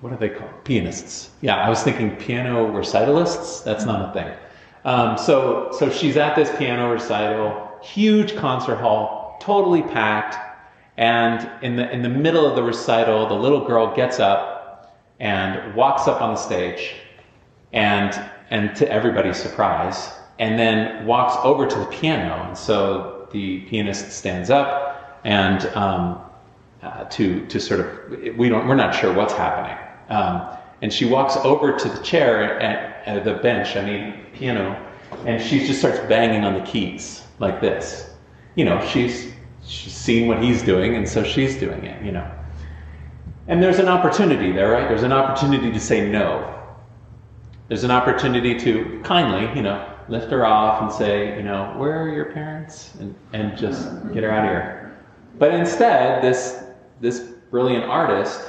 what 0.00 0.12
are 0.12 0.16
they 0.16 0.30
called? 0.30 0.50
Pianists. 0.64 1.30
Yeah, 1.42 1.56
I 1.56 1.68
was 1.68 1.82
thinking 1.82 2.16
piano 2.16 2.66
recitalists. 2.72 3.62
That's 3.62 3.84
not 3.84 4.10
a 4.10 4.12
thing. 4.12 4.36
Um, 4.84 5.18
so, 5.18 5.70
so 5.72 5.90
she's 5.90 6.16
at 6.16 6.34
this 6.36 6.50
piano 6.56 6.90
recital, 6.90 7.78
huge 7.82 8.34
concert 8.36 8.76
hall, 8.76 9.38
totally 9.40 9.82
packed. 9.82 10.36
And 10.96 11.48
in 11.62 11.76
the, 11.76 11.90
in 11.90 12.02
the 12.02 12.08
middle 12.08 12.46
of 12.46 12.56
the 12.56 12.62
recital, 12.62 13.26
the 13.26 13.34
little 13.34 13.66
girl 13.66 13.94
gets 13.94 14.20
up 14.20 15.00
and 15.18 15.74
walks 15.74 16.08
up 16.08 16.20
on 16.22 16.34
the 16.34 16.40
stage 16.40 16.94
and, 17.72 18.12
and 18.50 18.74
to 18.76 18.90
everybody's 18.90 19.36
surprise, 19.36 20.10
and 20.38 20.58
then 20.58 21.06
walks 21.06 21.36
over 21.44 21.66
to 21.66 21.78
the 21.78 21.86
piano. 21.86 22.46
And 22.48 22.56
so 22.56 23.28
the 23.32 23.60
pianist 23.60 24.10
stands 24.12 24.50
up 24.50 25.20
and 25.24 25.66
um, 25.76 26.20
uh, 26.82 27.04
to, 27.04 27.46
to 27.46 27.60
sort 27.60 27.80
of, 27.80 28.36
we 28.36 28.48
don't, 28.48 28.66
we're 28.66 28.74
not 28.74 28.94
sure 28.94 29.12
what's 29.12 29.34
happening. 29.34 29.76
Um, 30.08 30.56
and 30.82 30.92
she 30.92 31.04
walks 31.04 31.36
over 31.38 31.78
to 31.78 31.88
the 31.88 32.02
chair 32.02 32.58
at, 32.60 33.06
at 33.06 33.24
the 33.24 33.34
bench, 33.34 33.76
I 33.76 33.84
mean, 33.84 34.26
piano, 34.32 34.86
and 35.26 35.42
she 35.42 35.66
just 35.66 35.80
starts 35.80 35.98
banging 36.08 36.44
on 36.44 36.54
the 36.54 36.64
keys 36.64 37.22
like 37.38 37.60
this. 37.60 38.10
You 38.54 38.64
know, 38.64 38.84
she's, 38.86 39.32
she's 39.64 39.94
seen 39.94 40.28
what 40.28 40.42
he's 40.42 40.62
doing, 40.62 40.96
and 40.96 41.08
so 41.08 41.22
she's 41.22 41.58
doing 41.58 41.84
it, 41.84 42.02
you 42.04 42.12
know. 42.12 42.30
And 43.48 43.62
there's 43.62 43.78
an 43.78 43.88
opportunity 43.88 44.52
there, 44.52 44.70
right? 44.70 44.88
There's 44.88 45.02
an 45.02 45.12
opportunity 45.12 45.72
to 45.72 45.80
say 45.80 46.08
no. 46.08 46.56
There's 47.68 47.84
an 47.84 47.90
opportunity 47.90 48.58
to 48.60 49.00
kindly, 49.04 49.54
you 49.56 49.62
know, 49.62 49.86
lift 50.08 50.30
her 50.30 50.44
off 50.44 50.82
and 50.82 50.92
say, 50.92 51.36
you 51.36 51.42
know, 51.42 51.74
where 51.76 52.02
are 52.02 52.12
your 52.12 52.26
parents? 52.26 52.94
And, 53.00 53.14
and 53.32 53.56
just 53.56 53.84
get 54.12 54.24
her 54.24 54.30
out 54.30 54.44
of 54.44 54.50
here. 54.50 54.98
But 55.38 55.54
instead, 55.54 56.22
this, 56.22 56.64
this 57.00 57.20
brilliant 57.50 57.84
artist 57.84 58.40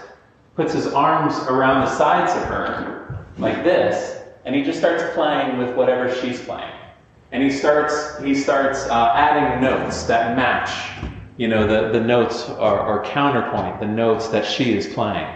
puts 0.55 0.73
his 0.73 0.87
arms 0.87 1.35
around 1.47 1.81
the 1.81 1.95
sides 1.95 2.31
of 2.33 2.43
her 2.43 3.25
like 3.37 3.63
this, 3.63 4.21
and 4.45 4.55
he 4.55 4.63
just 4.63 4.79
starts 4.79 5.03
playing 5.13 5.57
with 5.57 5.75
whatever 5.75 6.13
she's 6.13 6.41
playing. 6.41 6.73
And 7.31 7.41
he 7.41 7.49
starts, 7.49 8.19
he 8.21 8.35
starts 8.35 8.85
uh, 8.87 9.13
adding 9.15 9.61
notes 9.61 10.03
that 10.03 10.35
match, 10.35 10.69
you 11.37 11.47
know, 11.47 11.65
the, 11.65 11.97
the 11.97 12.05
notes 12.05 12.49
or, 12.49 13.03
counterpoint, 13.05 13.79
the 13.79 13.87
notes 13.87 14.27
that 14.29 14.45
she 14.45 14.75
is 14.75 14.87
playing. 14.87 15.33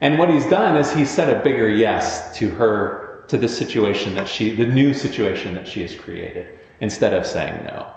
And 0.00 0.18
what 0.18 0.30
he's 0.30 0.46
done 0.46 0.76
is 0.76 0.92
he's 0.92 1.10
said 1.10 1.36
a 1.36 1.42
bigger 1.42 1.68
yes 1.68 2.36
to 2.38 2.48
her, 2.50 3.24
to 3.26 3.36
the 3.36 3.48
situation 3.48 4.14
that 4.14 4.28
she, 4.28 4.54
the 4.54 4.66
new 4.66 4.94
situation 4.94 5.54
that 5.54 5.66
she 5.66 5.82
has 5.82 5.94
created, 5.94 6.58
instead 6.80 7.12
of 7.12 7.26
saying 7.26 7.64
no. 7.64 7.92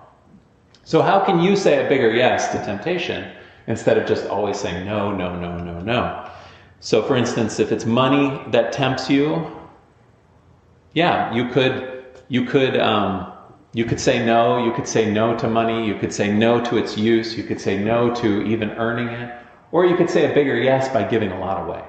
So 0.83 1.03
how 1.03 1.23
can 1.23 1.39
you 1.39 1.55
say 1.55 1.85
a 1.85 1.87
bigger 1.87 2.11
yes 2.11 2.51
to 2.53 2.65
temptation 2.65 3.31
instead 3.67 3.97
of 3.97 4.07
just 4.07 4.27
always 4.27 4.59
saying 4.59 4.85
no, 4.85 5.15
no, 5.15 5.39
no, 5.39 5.57
no, 5.57 5.79
no? 5.79 6.29
So, 6.79 7.03
for 7.03 7.15
instance, 7.15 7.59
if 7.59 7.71
it's 7.71 7.85
money 7.85 8.41
that 8.51 8.71
tempts 8.71 9.09
you, 9.09 9.45
yeah, 10.93 11.33
you 11.33 11.49
could, 11.49 12.05
you 12.27 12.45
could, 12.45 12.77
um, 12.79 13.31
you 13.73 13.85
could 13.85 13.99
say 13.99 14.25
no. 14.25 14.63
You 14.63 14.73
could 14.73 14.87
say 14.87 15.09
no 15.11 15.37
to 15.37 15.47
money. 15.47 15.87
You 15.87 15.95
could 15.95 16.11
say 16.11 16.31
no 16.31 16.59
to 16.65 16.77
its 16.77 16.97
use. 16.97 17.37
You 17.37 17.43
could 17.43 17.61
say 17.61 17.77
no 17.77 18.13
to 18.15 18.41
even 18.43 18.71
earning 18.71 19.07
it, 19.07 19.33
or 19.71 19.85
you 19.85 19.95
could 19.95 20.09
say 20.09 20.29
a 20.29 20.33
bigger 20.33 20.57
yes 20.57 20.89
by 20.89 21.03
giving 21.03 21.31
a 21.31 21.39
lot 21.39 21.65
away. 21.65 21.83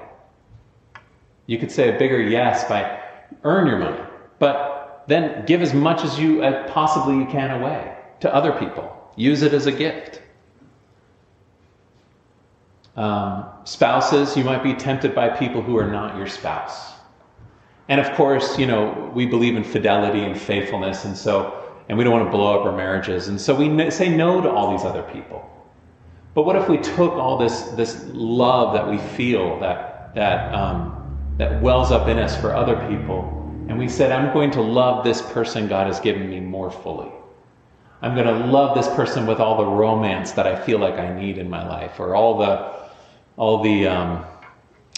You 1.45 1.57
could 1.57 1.71
say 1.71 1.93
a 1.93 1.99
bigger 1.99 2.21
yes 2.21 2.63
by 2.63 3.01
earn 3.43 3.67
your 3.67 3.79
money, 3.79 4.01
but 4.39 5.03
then 5.07 5.45
give 5.45 5.61
as 5.61 5.73
much 5.73 6.03
as 6.03 6.17
you 6.17 6.41
as 6.41 6.71
possibly 6.71 7.17
you 7.17 7.25
can 7.25 7.59
away 7.59 7.97
to 8.21 8.33
other 8.33 8.53
people. 8.53 9.11
Use 9.17 9.41
it 9.41 9.53
as 9.53 9.65
a 9.65 9.71
gift. 9.71 10.21
Um, 12.95 13.45
spouses, 13.63 14.37
you 14.37 14.43
might 14.43 14.61
be 14.61 14.73
tempted 14.73 15.15
by 15.15 15.29
people 15.29 15.61
who 15.61 15.77
are 15.77 15.89
not 15.89 16.15
your 16.15 16.27
spouse. 16.27 16.93
And 17.89 17.99
of 17.99 18.11
course, 18.13 18.57
you 18.57 18.65
know, 18.65 19.11
we 19.13 19.25
believe 19.25 19.55
in 19.55 19.63
fidelity 19.63 20.23
and 20.23 20.39
faithfulness, 20.39 21.05
and 21.05 21.17
so, 21.17 21.59
and 21.89 21.97
we 21.97 22.03
don't 22.03 22.13
want 22.13 22.25
to 22.25 22.31
blow 22.31 22.59
up 22.59 22.65
our 22.65 22.75
marriages. 22.75 23.27
And 23.27 23.41
so 23.41 23.53
we 23.55 23.89
say 23.89 24.09
no 24.09 24.41
to 24.41 24.49
all 24.49 24.71
these 24.71 24.85
other 24.85 25.03
people. 25.03 25.49
But 26.33 26.43
what 26.43 26.55
if 26.55 26.69
we 26.69 26.77
took 26.77 27.13
all 27.13 27.37
this, 27.37 27.63
this 27.71 28.05
love 28.13 28.73
that 28.73 28.89
we 28.89 28.97
feel, 28.97 29.59
that, 29.59 30.13
that, 30.15 30.53
um, 30.53 31.17
that 31.37 31.61
wells 31.61 31.91
up 31.91 32.07
in 32.07 32.19
us 32.19 32.39
for 32.39 32.55
other 32.55 32.75
people, 32.87 33.39
and 33.67 33.77
we 33.77 33.87
said, 33.87 34.11
I'm 34.11 34.33
going 34.33 34.51
to 34.51 34.61
love 34.61 35.03
this 35.03 35.21
person 35.21 35.67
God 35.67 35.87
has 35.87 35.99
given 35.99 36.29
me 36.29 36.39
more 36.39 36.69
fully. 36.69 37.11
I'm 38.01 38.15
going 38.15 38.27
to 38.27 38.45
love 38.47 38.75
this 38.75 38.87
person 38.89 39.25
with 39.25 39.39
all 39.39 39.57
the 39.57 39.65
romance 39.65 40.31
that 40.33 40.45
I 40.45 40.59
feel 40.59 40.79
like 40.79 40.95
I 40.95 41.13
need 41.17 41.37
in 41.37 41.49
my 41.49 41.67
life, 41.67 41.99
or 41.99 42.15
all 42.15 42.37
the 42.37 42.82
all 43.37 43.63
the, 43.63 43.87
um, 43.87 44.23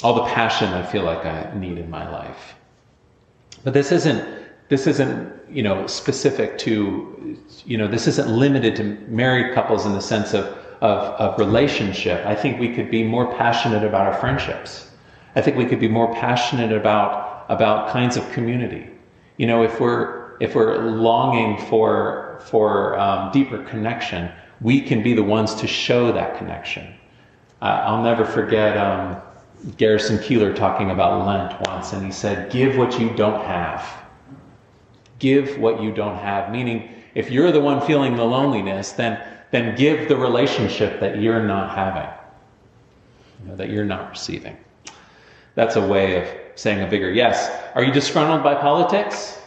all 0.03 0.13
the 0.13 0.25
passion 0.25 0.69
I 0.69 0.83
feel 0.85 1.03
like 1.03 1.25
I 1.25 1.53
need 1.55 1.77
in 1.77 1.89
my 1.89 2.09
life. 2.09 2.55
But 3.63 3.73
this 3.73 3.91
isn't, 3.91 4.23
this 4.69 4.87
isn't, 4.87 5.33
you 5.49 5.63
know, 5.63 5.87
specific 5.87 6.57
to, 6.59 7.37
you 7.65 7.77
know, 7.77 7.87
this 7.87 8.07
isn't 8.07 8.29
limited 8.29 8.75
to 8.77 8.83
married 9.07 9.53
couples 9.53 9.85
in 9.85 9.93
the 9.93 10.01
sense 10.01 10.33
of, 10.33 10.45
of, 10.81 10.99
of 11.19 11.39
relationship. 11.39 12.25
I 12.25 12.35
think 12.35 12.59
we 12.59 12.73
could 12.73 12.91
be 12.91 13.03
more 13.03 13.33
passionate 13.35 13.83
about 13.83 14.07
our 14.07 14.19
friendships. 14.19 14.91
I 15.35 15.41
think 15.41 15.57
we 15.57 15.65
could 15.65 15.79
be 15.79 15.87
more 15.87 16.13
passionate 16.15 16.71
about, 16.71 17.45
about 17.49 17.89
kinds 17.89 18.17
of 18.17 18.29
community. 18.31 18.89
You 19.37 19.47
know, 19.47 19.63
if 19.63 19.79
we're, 19.79 20.37
if 20.39 20.55
we're 20.55 20.77
longing 20.77 21.57
for, 21.67 22.41
for 22.45 22.97
um, 22.99 23.31
deeper 23.31 23.63
connection, 23.63 24.31
we 24.61 24.81
can 24.81 25.03
be 25.03 25.13
the 25.13 25.23
ones 25.23 25.55
to 25.55 25.67
show 25.67 26.11
that 26.11 26.37
connection. 26.37 26.93
I'll 27.61 28.03
never 28.03 28.25
forget 28.25 28.77
um, 28.77 29.21
Garrison 29.77 30.17
Keillor 30.17 30.55
talking 30.55 30.91
about 30.91 31.25
Lent 31.25 31.59
once, 31.67 31.93
and 31.93 32.05
he 32.05 32.11
said, 32.11 32.51
Give 32.51 32.77
what 32.77 32.99
you 32.99 33.09
don't 33.15 33.43
have. 33.43 33.87
Give 35.19 35.57
what 35.57 35.81
you 35.81 35.91
don't 35.91 36.17
have. 36.17 36.51
Meaning, 36.51 36.89
if 37.15 37.31
you're 37.31 37.51
the 37.51 37.61
one 37.61 37.85
feeling 37.85 38.15
the 38.15 38.25
loneliness, 38.25 38.91
then, 38.91 39.21
then 39.51 39.75
give 39.75 40.07
the 40.09 40.15
relationship 40.15 40.99
that 40.99 41.21
you're 41.21 41.41
not 41.41 41.75
having, 41.75 42.09
you 43.41 43.49
know, 43.49 43.55
that 43.55 43.69
you're 43.69 43.85
not 43.85 44.09
receiving. 44.09 44.57
That's 45.55 45.77
a 45.77 45.87
way 45.87 46.21
of 46.21 46.27
saying 46.55 46.81
a 46.81 46.87
bigger 46.87 47.09
yes. 47.09 47.49
Are 47.73 47.83
you 47.83 47.91
disgruntled 47.91 48.43
by 48.43 48.55
politics? 48.55 49.39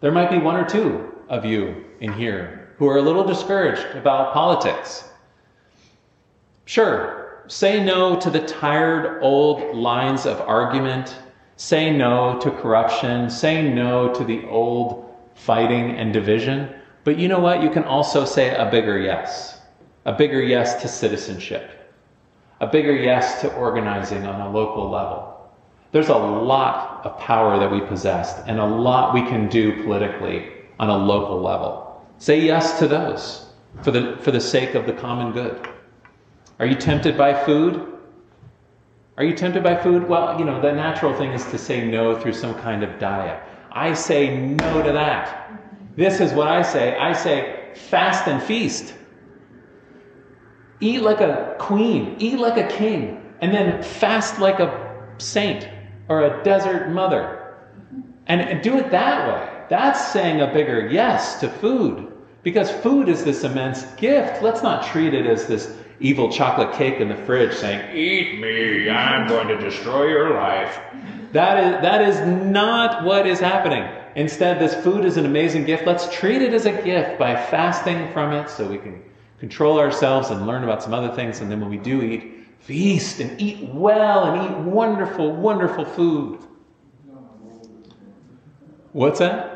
There 0.00 0.12
might 0.12 0.30
be 0.30 0.38
one 0.38 0.56
or 0.56 0.68
two 0.68 1.14
of 1.28 1.44
you 1.44 1.84
in 2.00 2.12
here 2.12 2.74
who 2.78 2.88
are 2.88 2.98
a 2.98 3.02
little 3.02 3.24
discouraged 3.24 3.96
about 3.96 4.32
politics. 4.32 5.04
Sure, 6.64 7.25
say 7.48 7.82
no 7.82 8.18
to 8.20 8.30
the 8.30 8.46
tired 8.46 9.20
old 9.22 9.76
lines 9.76 10.26
of 10.26 10.40
argument. 10.40 11.16
Say 11.56 11.90
no 11.90 12.38
to 12.40 12.50
corruption. 12.50 13.30
Say 13.30 13.62
no 13.62 14.12
to 14.14 14.24
the 14.24 14.46
old 14.46 15.14
fighting 15.34 15.90
and 15.92 16.12
division. 16.12 16.74
But 17.04 17.18
you 17.18 17.28
know 17.28 17.38
what? 17.38 17.62
You 17.62 17.70
can 17.70 17.84
also 17.84 18.24
say 18.24 18.54
a 18.54 18.70
bigger 18.70 18.98
yes. 18.98 19.60
A 20.04 20.12
bigger 20.12 20.42
yes 20.42 20.80
to 20.82 20.88
citizenship. 20.88 21.70
A 22.60 22.66
bigger 22.66 22.94
yes 22.94 23.40
to 23.42 23.52
organizing 23.54 24.26
on 24.26 24.40
a 24.40 24.50
local 24.50 24.90
level. 24.90 25.50
There's 25.92 26.08
a 26.08 26.16
lot 26.16 27.00
of 27.04 27.18
power 27.18 27.58
that 27.58 27.70
we 27.70 27.80
possess 27.80 28.40
and 28.46 28.58
a 28.58 28.66
lot 28.66 29.14
we 29.14 29.22
can 29.22 29.48
do 29.48 29.82
politically 29.84 30.52
on 30.78 30.90
a 30.90 30.96
local 30.96 31.40
level. 31.40 32.04
Say 32.18 32.40
yes 32.40 32.78
to 32.78 32.88
those 32.88 33.46
for 33.82 33.90
the, 33.90 34.16
for 34.20 34.30
the 34.30 34.40
sake 34.40 34.74
of 34.74 34.86
the 34.86 34.92
common 34.92 35.32
good. 35.32 35.68
Are 36.58 36.66
you 36.66 36.74
tempted 36.74 37.18
by 37.18 37.44
food? 37.44 37.92
Are 39.18 39.24
you 39.24 39.34
tempted 39.34 39.62
by 39.62 39.76
food? 39.76 40.08
Well, 40.08 40.38
you 40.38 40.44
know, 40.44 40.60
the 40.60 40.72
natural 40.72 41.14
thing 41.14 41.32
is 41.32 41.44
to 41.46 41.58
say 41.58 41.86
no 41.86 42.18
through 42.18 42.32
some 42.32 42.54
kind 42.54 42.82
of 42.82 42.98
diet. 42.98 43.42
I 43.72 43.92
say 43.92 44.38
no 44.38 44.82
to 44.82 44.92
that. 44.92 45.50
This 45.96 46.20
is 46.20 46.32
what 46.32 46.48
I 46.48 46.62
say 46.62 46.96
I 46.96 47.12
say 47.12 47.72
fast 47.74 48.26
and 48.26 48.42
feast. 48.42 48.94
Eat 50.80 51.02
like 51.02 51.20
a 51.20 51.56
queen, 51.58 52.16
eat 52.18 52.38
like 52.38 52.58
a 52.58 52.68
king, 52.74 53.34
and 53.40 53.54
then 53.54 53.82
fast 53.82 54.38
like 54.38 54.60
a 54.60 55.10
saint 55.18 55.68
or 56.08 56.24
a 56.24 56.44
desert 56.44 56.90
mother. 56.90 57.54
And 58.26 58.62
do 58.62 58.76
it 58.78 58.90
that 58.90 59.28
way. 59.28 59.66
That's 59.68 60.12
saying 60.12 60.40
a 60.40 60.52
bigger 60.52 60.88
yes 60.88 61.38
to 61.40 61.48
food. 61.48 62.12
Because 62.42 62.70
food 62.70 63.08
is 63.08 63.24
this 63.24 63.44
immense 63.44 63.84
gift. 63.96 64.42
Let's 64.42 64.62
not 64.62 64.86
treat 64.86 65.14
it 65.14 65.26
as 65.26 65.46
this 65.46 65.76
evil 66.00 66.30
chocolate 66.30 66.74
cake 66.74 67.00
in 67.00 67.08
the 67.08 67.16
fridge 67.16 67.54
saying, 67.54 67.96
Eat 67.96 68.40
me, 68.40 68.90
I'm 68.90 69.28
going 69.28 69.48
to 69.48 69.58
destroy 69.58 70.06
your 70.06 70.34
life. 70.34 70.78
That 71.32 71.58
is, 71.58 71.82
that 71.82 72.02
is 72.02 72.20
not 72.46 73.04
what 73.04 73.26
is 73.26 73.40
happening. 73.40 73.88
Instead, 74.14 74.58
this 74.58 74.74
food 74.82 75.04
is 75.04 75.16
an 75.16 75.26
amazing 75.26 75.64
gift. 75.64 75.86
Let's 75.86 76.10
treat 76.14 76.40
it 76.40 76.54
as 76.54 76.66
a 76.66 76.72
gift 76.82 77.18
by 77.18 77.34
fasting 77.34 78.10
from 78.12 78.32
it 78.32 78.48
so 78.48 78.66
we 78.66 78.78
can 78.78 79.02
control 79.38 79.78
ourselves 79.78 80.30
and 80.30 80.46
learn 80.46 80.64
about 80.64 80.82
some 80.82 80.94
other 80.94 81.14
things. 81.14 81.40
And 81.40 81.50
then 81.50 81.60
when 81.60 81.68
we 81.68 81.76
do 81.76 82.02
eat, 82.02 82.46
feast 82.60 83.20
and 83.20 83.40
eat 83.40 83.68
well 83.68 84.24
and 84.24 84.50
eat 84.50 84.58
wonderful, 84.72 85.32
wonderful 85.32 85.84
food. 85.84 86.40
What's 88.92 89.18
that? 89.18 89.55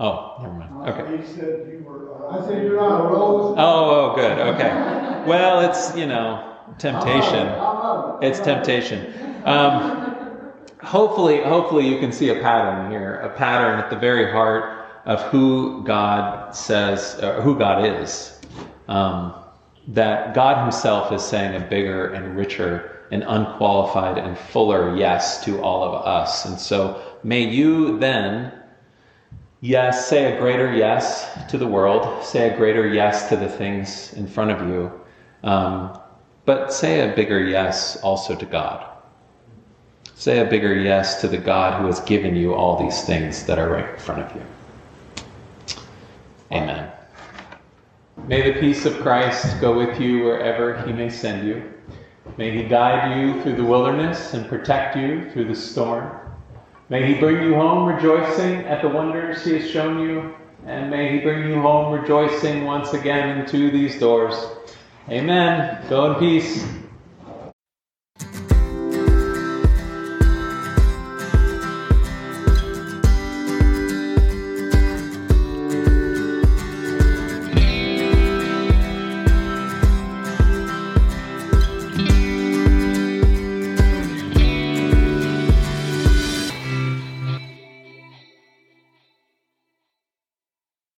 Oh, 0.00 0.36
never 0.40 0.54
mind. 0.54 0.88
Okay. 0.88 1.18
He 1.18 1.26
said 1.26 1.68
you 1.70 1.84
were. 1.84 2.32
I 2.32 2.40
said 2.46 2.62
you're 2.62 2.80
on 2.80 3.02
a 3.02 3.04
roll. 3.04 3.54
Oh, 3.58 4.12
oh, 4.12 4.16
good. 4.16 4.38
Okay. 4.38 5.24
Well, 5.28 5.60
it's 5.60 5.94
you 5.94 6.06
know 6.06 6.56
temptation. 6.78 7.46
It's 8.22 8.40
temptation. 8.40 9.12
Um, 9.44 10.52
hopefully, 10.82 11.42
hopefully 11.42 11.86
you 11.86 11.98
can 11.98 12.12
see 12.12 12.30
a 12.30 12.40
pattern 12.40 12.90
here. 12.90 13.16
A 13.16 13.36
pattern 13.36 13.78
at 13.78 13.90
the 13.90 13.96
very 13.96 14.32
heart 14.32 14.86
of 15.04 15.20
who 15.24 15.84
God 15.84 16.54
says, 16.54 17.16
uh, 17.22 17.42
who 17.42 17.58
God 17.58 17.84
is. 17.84 18.40
Um, 18.88 19.34
that 19.88 20.34
God 20.34 20.62
Himself 20.62 21.12
is 21.12 21.22
saying 21.22 21.60
a 21.60 21.66
bigger 21.66 22.12
and 22.14 22.36
richer 22.36 23.06
and 23.10 23.22
unqualified 23.26 24.16
and 24.18 24.38
fuller 24.38 24.96
yes 24.96 25.44
to 25.44 25.60
all 25.60 25.82
of 25.82 26.06
us. 26.06 26.46
And 26.46 26.58
so 26.58 27.02
may 27.22 27.42
you 27.42 27.98
then 27.98 28.52
Yes, 29.62 30.08
say 30.08 30.34
a 30.34 30.40
greater 30.40 30.74
yes 30.74 31.28
to 31.50 31.58
the 31.58 31.66
world. 31.66 32.24
Say 32.24 32.48
a 32.48 32.56
greater 32.56 32.88
yes 32.88 33.28
to 33.28 33.36
the 33.36 33.48
things 33.48 34.14
in 34.14 34.26
front 34.26 34.50
of 34.50 34.66
you. 34.66 34.90
Um, 35.42 35.98
but 36.46 36.72
say 36.72 37.00
a 37.00 37.14
bigger 37.14 37.44
yes 37.44 38.00
also 38.02 38.34
to 38.34 38.46
God. 38.46 38.86
Say 40.14 40.38
a 40.38 40.46
bigger 40.46 40.74
yes 40.74 41.20
to 41.20 41.28
the 41.28 41.36
God 41.38 41.80
who 41.80 41.86
has 41.86 42.00
given 42.00 42.34
you 42.34 42.54
all 42.54 42.78
these 42.78 43.04
things 43.04 43.44
that 43.44 43.58
are 43.58 43.70
right 43.70 43.88
in 43.88 43.98
front 43.98 44.22
of 44.22 44.34
you. 44.34 44.42
Amen. 46.52 46.90
May 48.26 48.52
the 48.52 48.60
peace 48.60 48.86
of 48.86 48.98
Christ 49.00 49.60
go 49.60 49.76
with 49.76 50.00
you 50.00 50.24
wherever 50.24 50.82
he 50.86 50.92
may 50.92 51.10
send 51.10 51.46
you. 51.46 51.72
May 52.38 52.50
he 52.50 52.64
guide 52.64 53.18
you 53.18 53.42
through 53.42 53.56
the 53.56 53.64
wilderness 53.64 54.32
and 54.32 54.48
protect 54.48 54.96
you 54.96 55.30
through 55.30 55.46
the 55.46 55.54
storm. 55.54 56.29
May 56.90 57.06
he 57.06 57.20
bring 57.20 57.40
you 57.44 57.54
home 57.54 57.86
rejoicing 57.86 58.64
at 58.66 58.82
the 58.82 58.88
wonders 58.88 59.44
he 59.44 59.52
has 59.56 59.70
shown 59.70 60.00
you, 60.00 60.34
and 60.66 60.90
may 60.90 61.12
he 61.12 61.20
bring 61.20 61.48
you 61.48 61.60
home 61.60 61.92
rejoicing 61.92 62.64
once 62.64 62.92
again 62.94 63.38
into 63.38 63.70
these 63.70 64.00
doors. 64.00 64.34
Amen. 65.08 65.86
Go 65.88 66.12
in 66.12 66.18
peace. 66.18 66.66